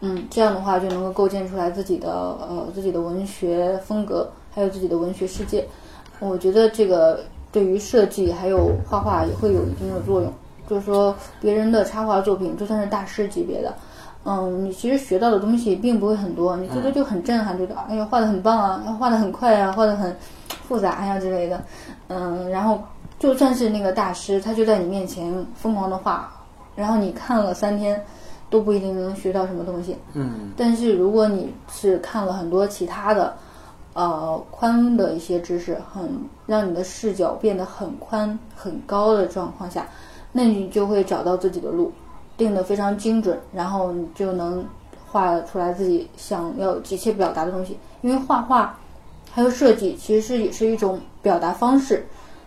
[0.00, 5.66] 嗯，这样的话就能够构建出来自己的呃自己的文学风格，还有自己的文学世界。
[6.20, 7.20] 我觉得这个
[7.50, 10.32] 对于设计还有画画也会有一定的作用。
[10.66, 13.74] 就是说，别人的插画作品就算是大师级别的，
[14.24, 20.16] 嗯，你其实学到的东西并不会很多，你最多就很震撼，觉得哎呀画的很棒啊，画的很快啊，画的很
[20.66, 21.62] 复杂呀、之类的，
[22.08, 22.82] 嗯，然后
[23.24, 26.30] 就算是那个大师，他就在你面前疯狂的画，
[26.76, 28.04] 然后你看了三天
[28.50, 29.96] 都不一定能学到什么东西。
[30.12, 33.34] 嗯但是如果你是看了很多其他的，
[33.94, 36.06] 呃，宽的一些知识，很
[36.44, 39.86] 让你的视角变得很宽很高的状况下，
[40.30, 41.90] 那你就会找到自己的路，
[42.36, 44.62] 定得非常精准，然后你就能
[45.10, 47.78] 画出来自己想要急切表达的东西。
[48.02, 48.78] 因为画画
[49.32, 52.04] 还有设计，其实也是一种表达方式，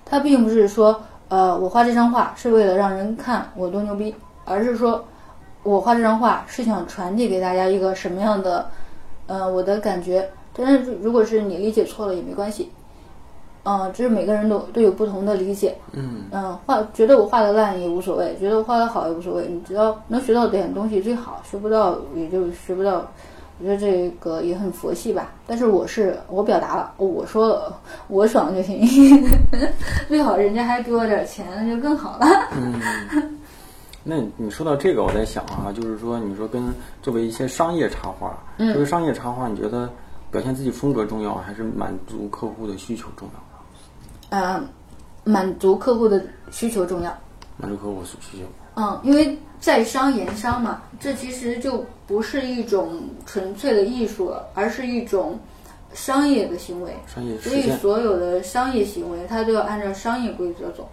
[0.09, 5.03] 它并不是说，呃，我画这张画是为了让人看我多牛逼，而是说
[5.63, 8.69] 我画这张画是想传递给大家一个什么样的，
[9.27, 10.29] 呃，我的感觉。
[10.55, 12.71] 但是如果是你理解错了也没关系。
[13.69, 15.75] 嗯，就是每个人都都有不同的理解。
[15.91, 19.45] 嗯嗯，画觉得我画的烂也无所谓，觉得我画的好也无所谓。
[19.49, 23.05] 你只要能学到点东西最好，学不到也就学不到。
[23.59, 25.31] 我觉得这个也很佛系吧。
[25.45, 28.85] 但是我是我表达了，我说了，我爽就行。
[30.07, 32.27] 最好人家还给我点钱，那就更好了。
[32.55, 33.39] 嗯，
[34.03, 36.63] 那你说到这个，我在想啊，就是说，你说跟
[37.01, 39.89] 作为一些商业插画，嗯作为商业插画，你觉得
[40.31, 44.37] 表现自己风格重要，还是满足客户的需求重要？
[44.37, 44.67] 嗯，
[45.23, 47.11] 满足客户的需求重要。
[47.57, 48.45] 满足客户需求。
[48.75, 55.39] 嗯，因为在商言商嘛，这其实就不是一种纯粹的艺术了，而是一种
[55.93, 56.91] 商业的行为。
[57.07, 60.87] 商业所以，所有的商业行为，它都要按照商业规则走。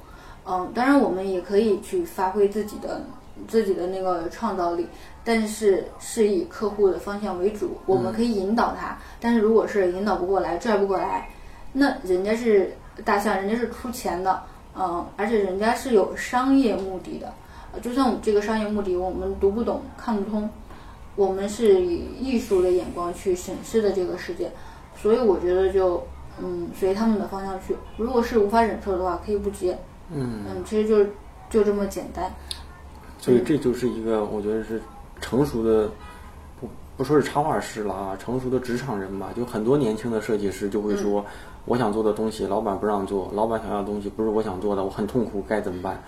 [0.46, 3.02] 嗯，当然我们也可以去发挥自己的
[3.46, 4.86] 自己的那个创造力，
[5.24, 7.76] 但是是以客户的方向为主。
[7.86, 11.28] 我们可以引导他，但是如果是引导不过来、拽不过来，
[11.72, 14.42] 那人家是大象，人家是出钱的，
[14.74, 17.32] 嗯，而且人家是有商业目的的。
[17.74, 20.48] 呃就算这个商业目的我们读不懂、看不通，
[21.16, 24.50] 我们是以艺术的眼光去审视的这个世界，
[24.96, 26.02] 所以我觉得就
[26.40, 27.76] 嗯随他们的方向去。
[27.96, 29.76] 如果是无法忍受的话，可以不接。
[30.12, 31.04] 嗯，嗯，其实就
[31.50, 32.32] 就这么简单。
[33.18, 34.80] 所以这就是一个我觉得是
[35.20, 35.88] 成熟的，
[36.60, 41.24] 不不说是插画师了啊，成熟的职场人吧，就很多年轻的设计师就会说，
[41.64, 46.02] 我想做的东西老板不让做，老板想要的东西不是我想做的，我很痛苦，该怎么办？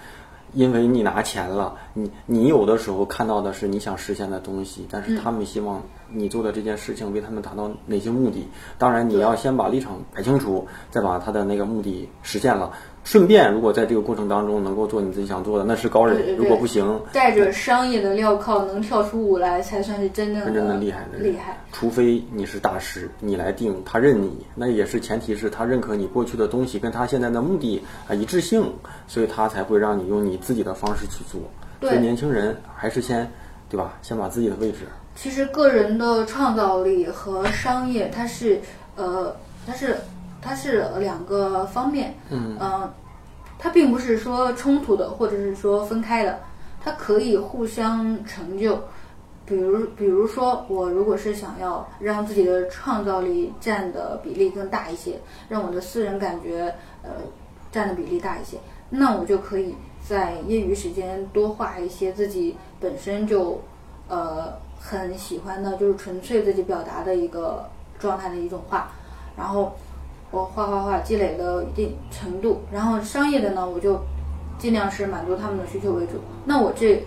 [0.57, 8.49] 因为你拿钱了，你你有的时候看到的是你想实现的东西，但是他们希望你做的这件事情为他们达到哪些目的？
[8.79, 12.73] 当然你要先把立场摆清楚，再把他的那个目的实现了。
[13.07, 21.57] 顺便，如果在这个过程当中能够做你自己想做的，那是高人；如果不行，带着商业的镣铐能跳出舞来，才算是真正的真正的厉害的人厉害。
[21.73, 28.73] 除非你是大师，你来定，他认你，那也是前提是他认可你过去的东西跟他现在的目的啊一致性，
[29.07, 31.41] 所以他才会让你用你自己的方式去做。
[31.81, 33.31] 所以年轻人还是先，
[33.71, 33.97] 对吧？
[34.03, 34.79] 先把自己的位置，
[35.15, 38.61] 其实个人的创造力和商业，它是
[38.97, 39.97] 呃，它是
[40.47, 42.57] 它是两个方面，嗯。
[42.61, 42.95] 呃
[43.59, 46.41] 它并不是说冲突的，或者是说分开的，
[46.85, 48.79] 它可以互相成就。
[49.47, 55.19] 比如，比如说，我如果是想要让自己的创造力占的比例更大一些，
[55.49, 57.11] 让我的私人感觉呃
[57.73, 58.59] 占的比例大一些，
[58.91, 59.75] 那我就可以
[60.07, 63.59] 在业余时间多画一些自己本身就
[64.09, 67.65] 呃很喜欢的，就是纯粹自己表达的一个
[67.99, 68.91] 状态的一种画，
[69.35, 69.73] 然后
[70.37, 73.99] 我画画画积累了一定程度，然后商业的呢，我就
[74.59, 76.20] 尽量是满足他们的需求为主。
[76.45, 77.03] 那我这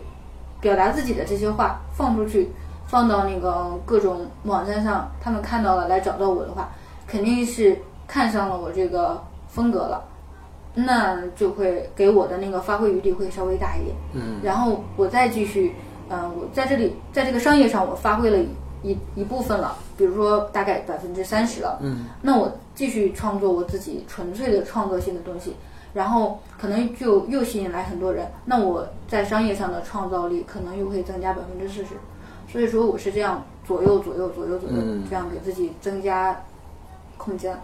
[0.60, 2.50] 表达自己的这些话放出去，
[2.88, 6.72] 放到那个各种网站上，他们看到了来找到我的话，
[7.06, 7.78] 肯定是
[8.08, 10.04] 看上了我这个风格了，
[10.74, 13.96] 那就会给我的那个发挥余地会稍微大一点。
[14.14, 15.76] 嗯然后我再继续，
[16.10, 18.40] 嗯、我在这里，在这个商业上我发挥了
[18.84, 25.56] 一一部分了，比如说大概百分之三十了，嗯，那我继续创作我自己纯粹的创作性的东西，
[25.94, 31.96] 然后可能就又吸引来很多人，那我在商业上的创造力可能又会增加百分之四十，
[32.52, 36.40] 所以说我是这样左右左右左右左右，嗯这样给自己增加
[37.18, 37.58] 空间。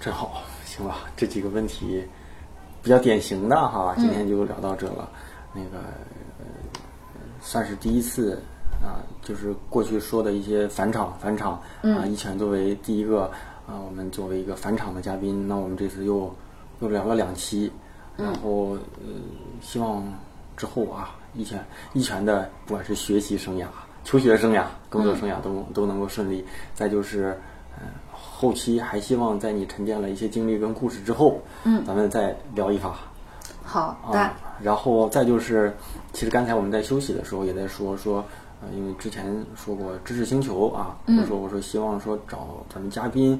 [0.00, 0.98] 真好，行吧？
[1.16, 2.04] 这几个问题
[2.82, 5.08] 比较典型的哈，今天就聊到这了。
[5.54, 5.78] 那个、
[6.38, 6.44] 呃、
[7.40, 8.42] 算是第一次
[8.82, 13.30] 啊，就是过去说的一些返场，返场啊，一拳作为第一个
[13.66, 16.34] 啊，我们作为一个返场的嘉宾，那我们这次又
[16.80, 17.70] 又聊了两期，
[18.16, 19.08] 然后呃，
[19.62, 20.02] 希望
[20.56, 23.66] 之后啊，一拳一拳的不管是学习生涯、
[24.04, 26.44] 求学生涯、工作生涯都、都能够顺利。
[26.74, 27.38] 再就是，
[27.80, 32.94] 嗯、后期还希望在你沉淀了一些经历跟故事之后，嗯，咱们再聊一发。
[33.62, 35.74] 好的，啊，然后再就是，
[36.12, 38.22] 其实刚才我们在休息的时候也在说说，
[38.64, 43.38] 呃，因为之前说过知识星球啊，嗯我说我说希望说找咱们嘉宾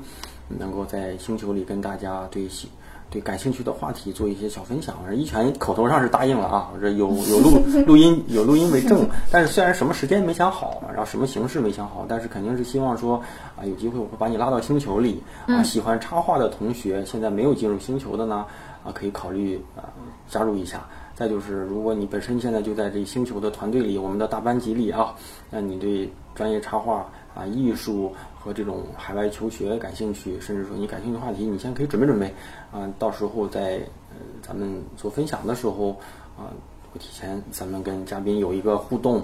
[0.49, 2.69] 能够在星球里跟大家对兴
[3.11, 4.97] 对感兴趣的话题做一些小分享。
[5.07, 13.23] 而一拳口头上是答应了啊，我这有有录 录音有录音为证，但是虽然什么时间没想好，然后什么形式没想好，但是肯定是希望说
[13.57, 18.45] 啊，有机会我会把你拉到星球里啊，喜欢插画的同学，现在没有进入星球的呢。
[18.85, 19.89] 啊，可以考虑啊
[20.29, 20.87] 加入一下。
[21.15, 25.15] 再就是，如果你本身现在就在这星球的团队里，我们的大班级里啊，
[25.49, 27.07] 那你对专业插画
[27.37, 32.27] 啊、艺术和这种海外求学感兴趣，甚至说你感兴趣的话题，你先可以准备准备
[32.73, 33.77] 啊，到时候在
[34.11, 35.91] 呃咱们做分享的时候
[36.37, 36.51] 啊，
[36.93, 39.19] 会提前咱们跟嘉宾有一个互动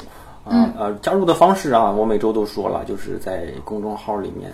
[0.45, 4.53] 啊呃加入的方式啊，我每周都说了，就是在公众号里面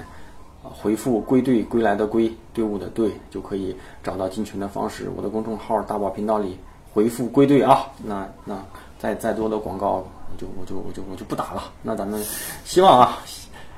[0.62, 5.10] 回复“归队”归来的归队伍的队，就可以找到进群的方式。
[5.14, 6.56] 我的公众号大宝频道里。
[6.96, 7.86] 回复归队啊！
[8.02, 8.56] 那那
[8.98, 11.64] 再再多的广告，我就我就我就我就不打了。
[11.82, 12.18] 那咱们
[12.64, 13.18] 希望啊，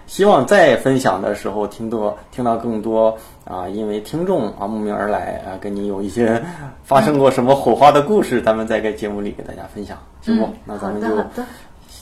[0.07, 6.41] 希望在分享的时候听多听到更多啊，因为听众啊慕名而来啊，跟你有一些
[6.85, 10.49] 发生过什么火花的故事，咱们在个节目里给大家分享，行不？
[10.65, 11.43] 那咱们就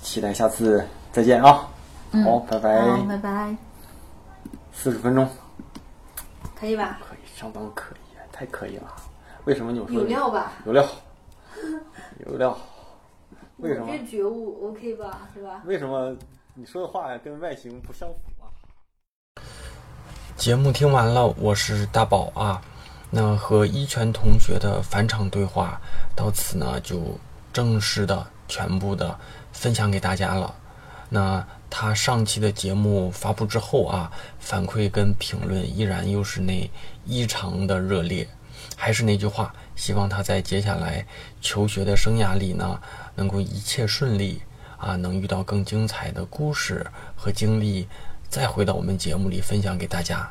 [0.03, 1.67] 期待下次再见啊！
[2.27, 3.57] 好，拜拜，拜拜。
[4.71, 5.27] 四十分钟，
[6.61, 6.99] 可以吧？
[7.09, 8.93] 可以，相当可以，太可以了。
[9.47, 10.53] 为什么你说有料吧？
[10.67, 10.85] 有料。
[12.27, 12.57] 有料，
[13.59, 13.87] 为什么？
[13.91, 15.63] 这觉悟 OK 吧，是吧？
[15.65, 16.17] 为什么
[16.55, 18.49] 你说的话跟外形不相符啊？
[20.37, 22.63] 节目听完了，我是大宝啊。
[23.11, 25.81] 那和一泉同学的返场对话
[26.15, 27.19] 到此呢，就
[27.53, 29.19] 正式的全部的
[29.53, 30.55] 分享给大家了。
[31.09, 36.69] 那他上期的节目发布之后啊，反馈跟评论依然又是那
[37.05, 38.27] 异常的热烈。
[38.77, 39.55] 还是那句话。
[39.77, 41.07] 希望他在接下来
[41.41, 42.81] 求学的生涯里呢，
[43.15, 44.43] 能够一切顺利
[44.79, 47.87] 啊，能遇到更精彩的故事和经历，
[48.29, 50.29] 再回到我们节目里分享给大家。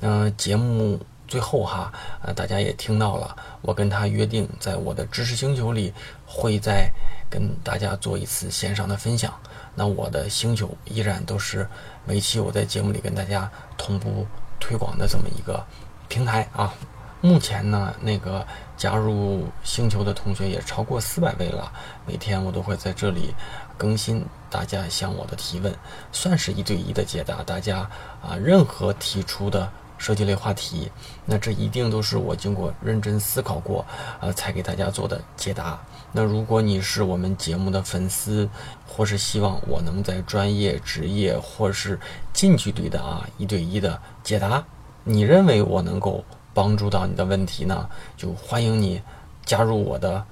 [0.00, 5.94] 那节目最后哈，呃，大家也听到了，我跟他约定，在我的知识星球里
[6.26, 6.90] 会再
[7.30, 9.32] 跟大家做一次线上的分享。
[9.74, 11.66] 那我的星球依然都是
[12.04, 14.26] 每期我在节目里跟大家同步
[14.60, 15.64] 推广的这么一个
[16.08, 16.74] 平台啊。
[17.22, 18.44] 目前呢，那个
[18.82, 21.72] 加入星球的同学也超过四百位了。
[22.04, 23.32] 每天我都会在这里
[23.78, 25.72] 更新大家向我的提问，
[26.10, 27.88] 算是一对一的解答大家
[28.20, 30.90] 啊任何提出的设计类话题。
[31.24, 33.86] 那这一定都是我经过认真思考过，
[34.18, 35.78] 呃，才给大家做的解答。
[36.10, 38.50] 那如果你是我们节目的粉丝，
[38.84, 41.96] 或是希望我能在专业、职业或是
[42.32, 44.64] 近距离的啊一对一的解答，
[45.04, 46.24] 你认为我能够？
[46.54, 49.00] 帮助到你的问题呢，就欢迎你
[49.44, 50.24] 加入我的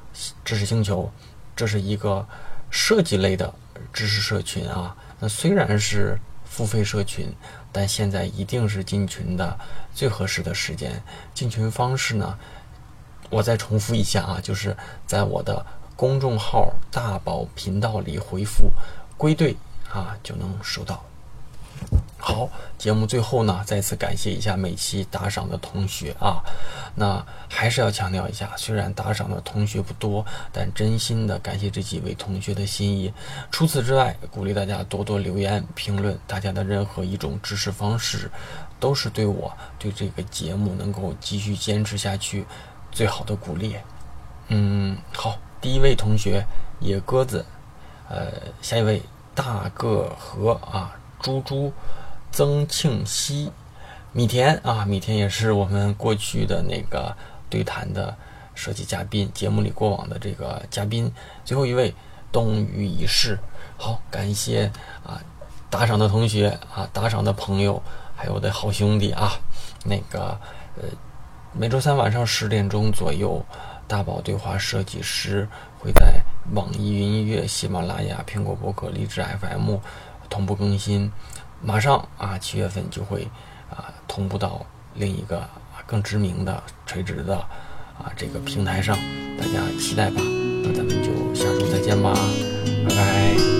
[0.45, 1.11] 知识星球。
[1.57, 2.27] 这是一个
[2.71, 3.53] 设计类的
[3.93, 4.97] 知识社群啊。
[5.19, 7.33] 那虽然是付费社群，
[7.71, 9.59] 但现在一定是进群的
[9.95, 11.03] 最合适的时间。
[11.35, 12.39] 进群方式呢，
[13.29, 15.65] 我再重复一下啊，就是在我的
[15.97, 18.71] 公众号“大宝频道”里回复
[19.19, 19.57] “归队”
[19.93, 21.05] 啊，就能收到。
[22.23, 26.45] 好，节目最后呢，再次感谢一下每期打赏的同学啊。
[26.95, 33.11] 那还是要强调一下，虽然打赏的同学不多，但真心的感谢这几位同学的心意。
[33.51, 38.31] 除此之外，鼓励大家多多留言评论，大家的任何一种支持方式，
[38.79, 42.45] 都是对我对这个节目能够继续坚持下去
[42.93, 43.77] 最好的鼓励。
[44.49, 46.45] 嗯，好，第一位同学
[46.81, 47.47] 野鸽子，
[48.11, 49.01] 呃，下一位
[49.35, 50.95] 大个和啊。
[51.23, 51.71] 猪猪、
[52.33, 53.51] 曾庆熙、
[54.13, 57.15] 米田啊，米田也是我们过去的那个
[57.49, 58.17] 对谈的
[58.55, 61.13] 设计嘉宾，节目里过往的这个嘉宾。
[61.45, 61.93] 最后一位
[62.31, 63.37] 冬雨已逝，
[63.77, 64.71] 好，感谢
[65.05, 65.21] 啊
[65.69, 67.83] 打赏的同学啊，打赏的朋友，
[68.15, 69.33] 还有我的好兄弟啊，
[69.85, 70.39] 那个
[70.77, 70.85] 呃，
[71.53, 73.45] 每周三晚上十点钟左右，
[73.89, 75.49] 大宝对话设计师
[75.81, 76.23] 会在
[76.55, 79.79] 网易云音乐、喜马拉雅、苹果播客、荔枝 FM。
[80.31, 81.11] 同步更新，
[81.63, 83.29] 马上啊，七月份就会
[83.71, 87.37] 啊同步到另一个啊更知名的垂直的
[87.99, 88.97] 啊这个平台上，
[89.39, 90.21] 大家期待吧。
[90.63, 92.15] 那咱们就下周再见吧，
[92.89, 93.60] 拜拜。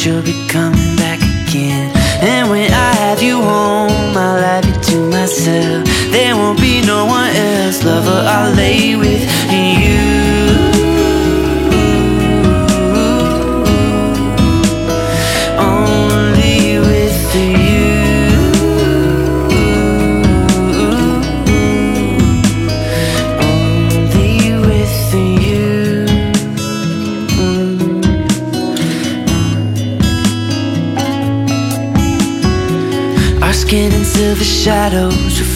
[0.00, 0.39] she'll be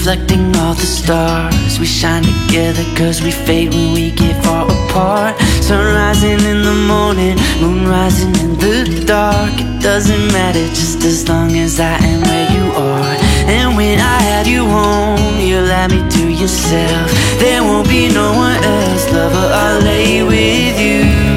[0.05, 1.81] reflecting all the stars.
[1.81, 5.41] We shine together cause we fade when we get far apart.
[5.63, 9.53] Sun rising in the morning, moon rising in the dark.
[9.55, 13.17] It doesn't matter just as long as I am where you are.
[13.49, 17.11] And when I have you home, you'll let me to yourself.
[17.39, 19.49] There won't be no one else, lover.
[19.55, 21.34] I'll lay with you.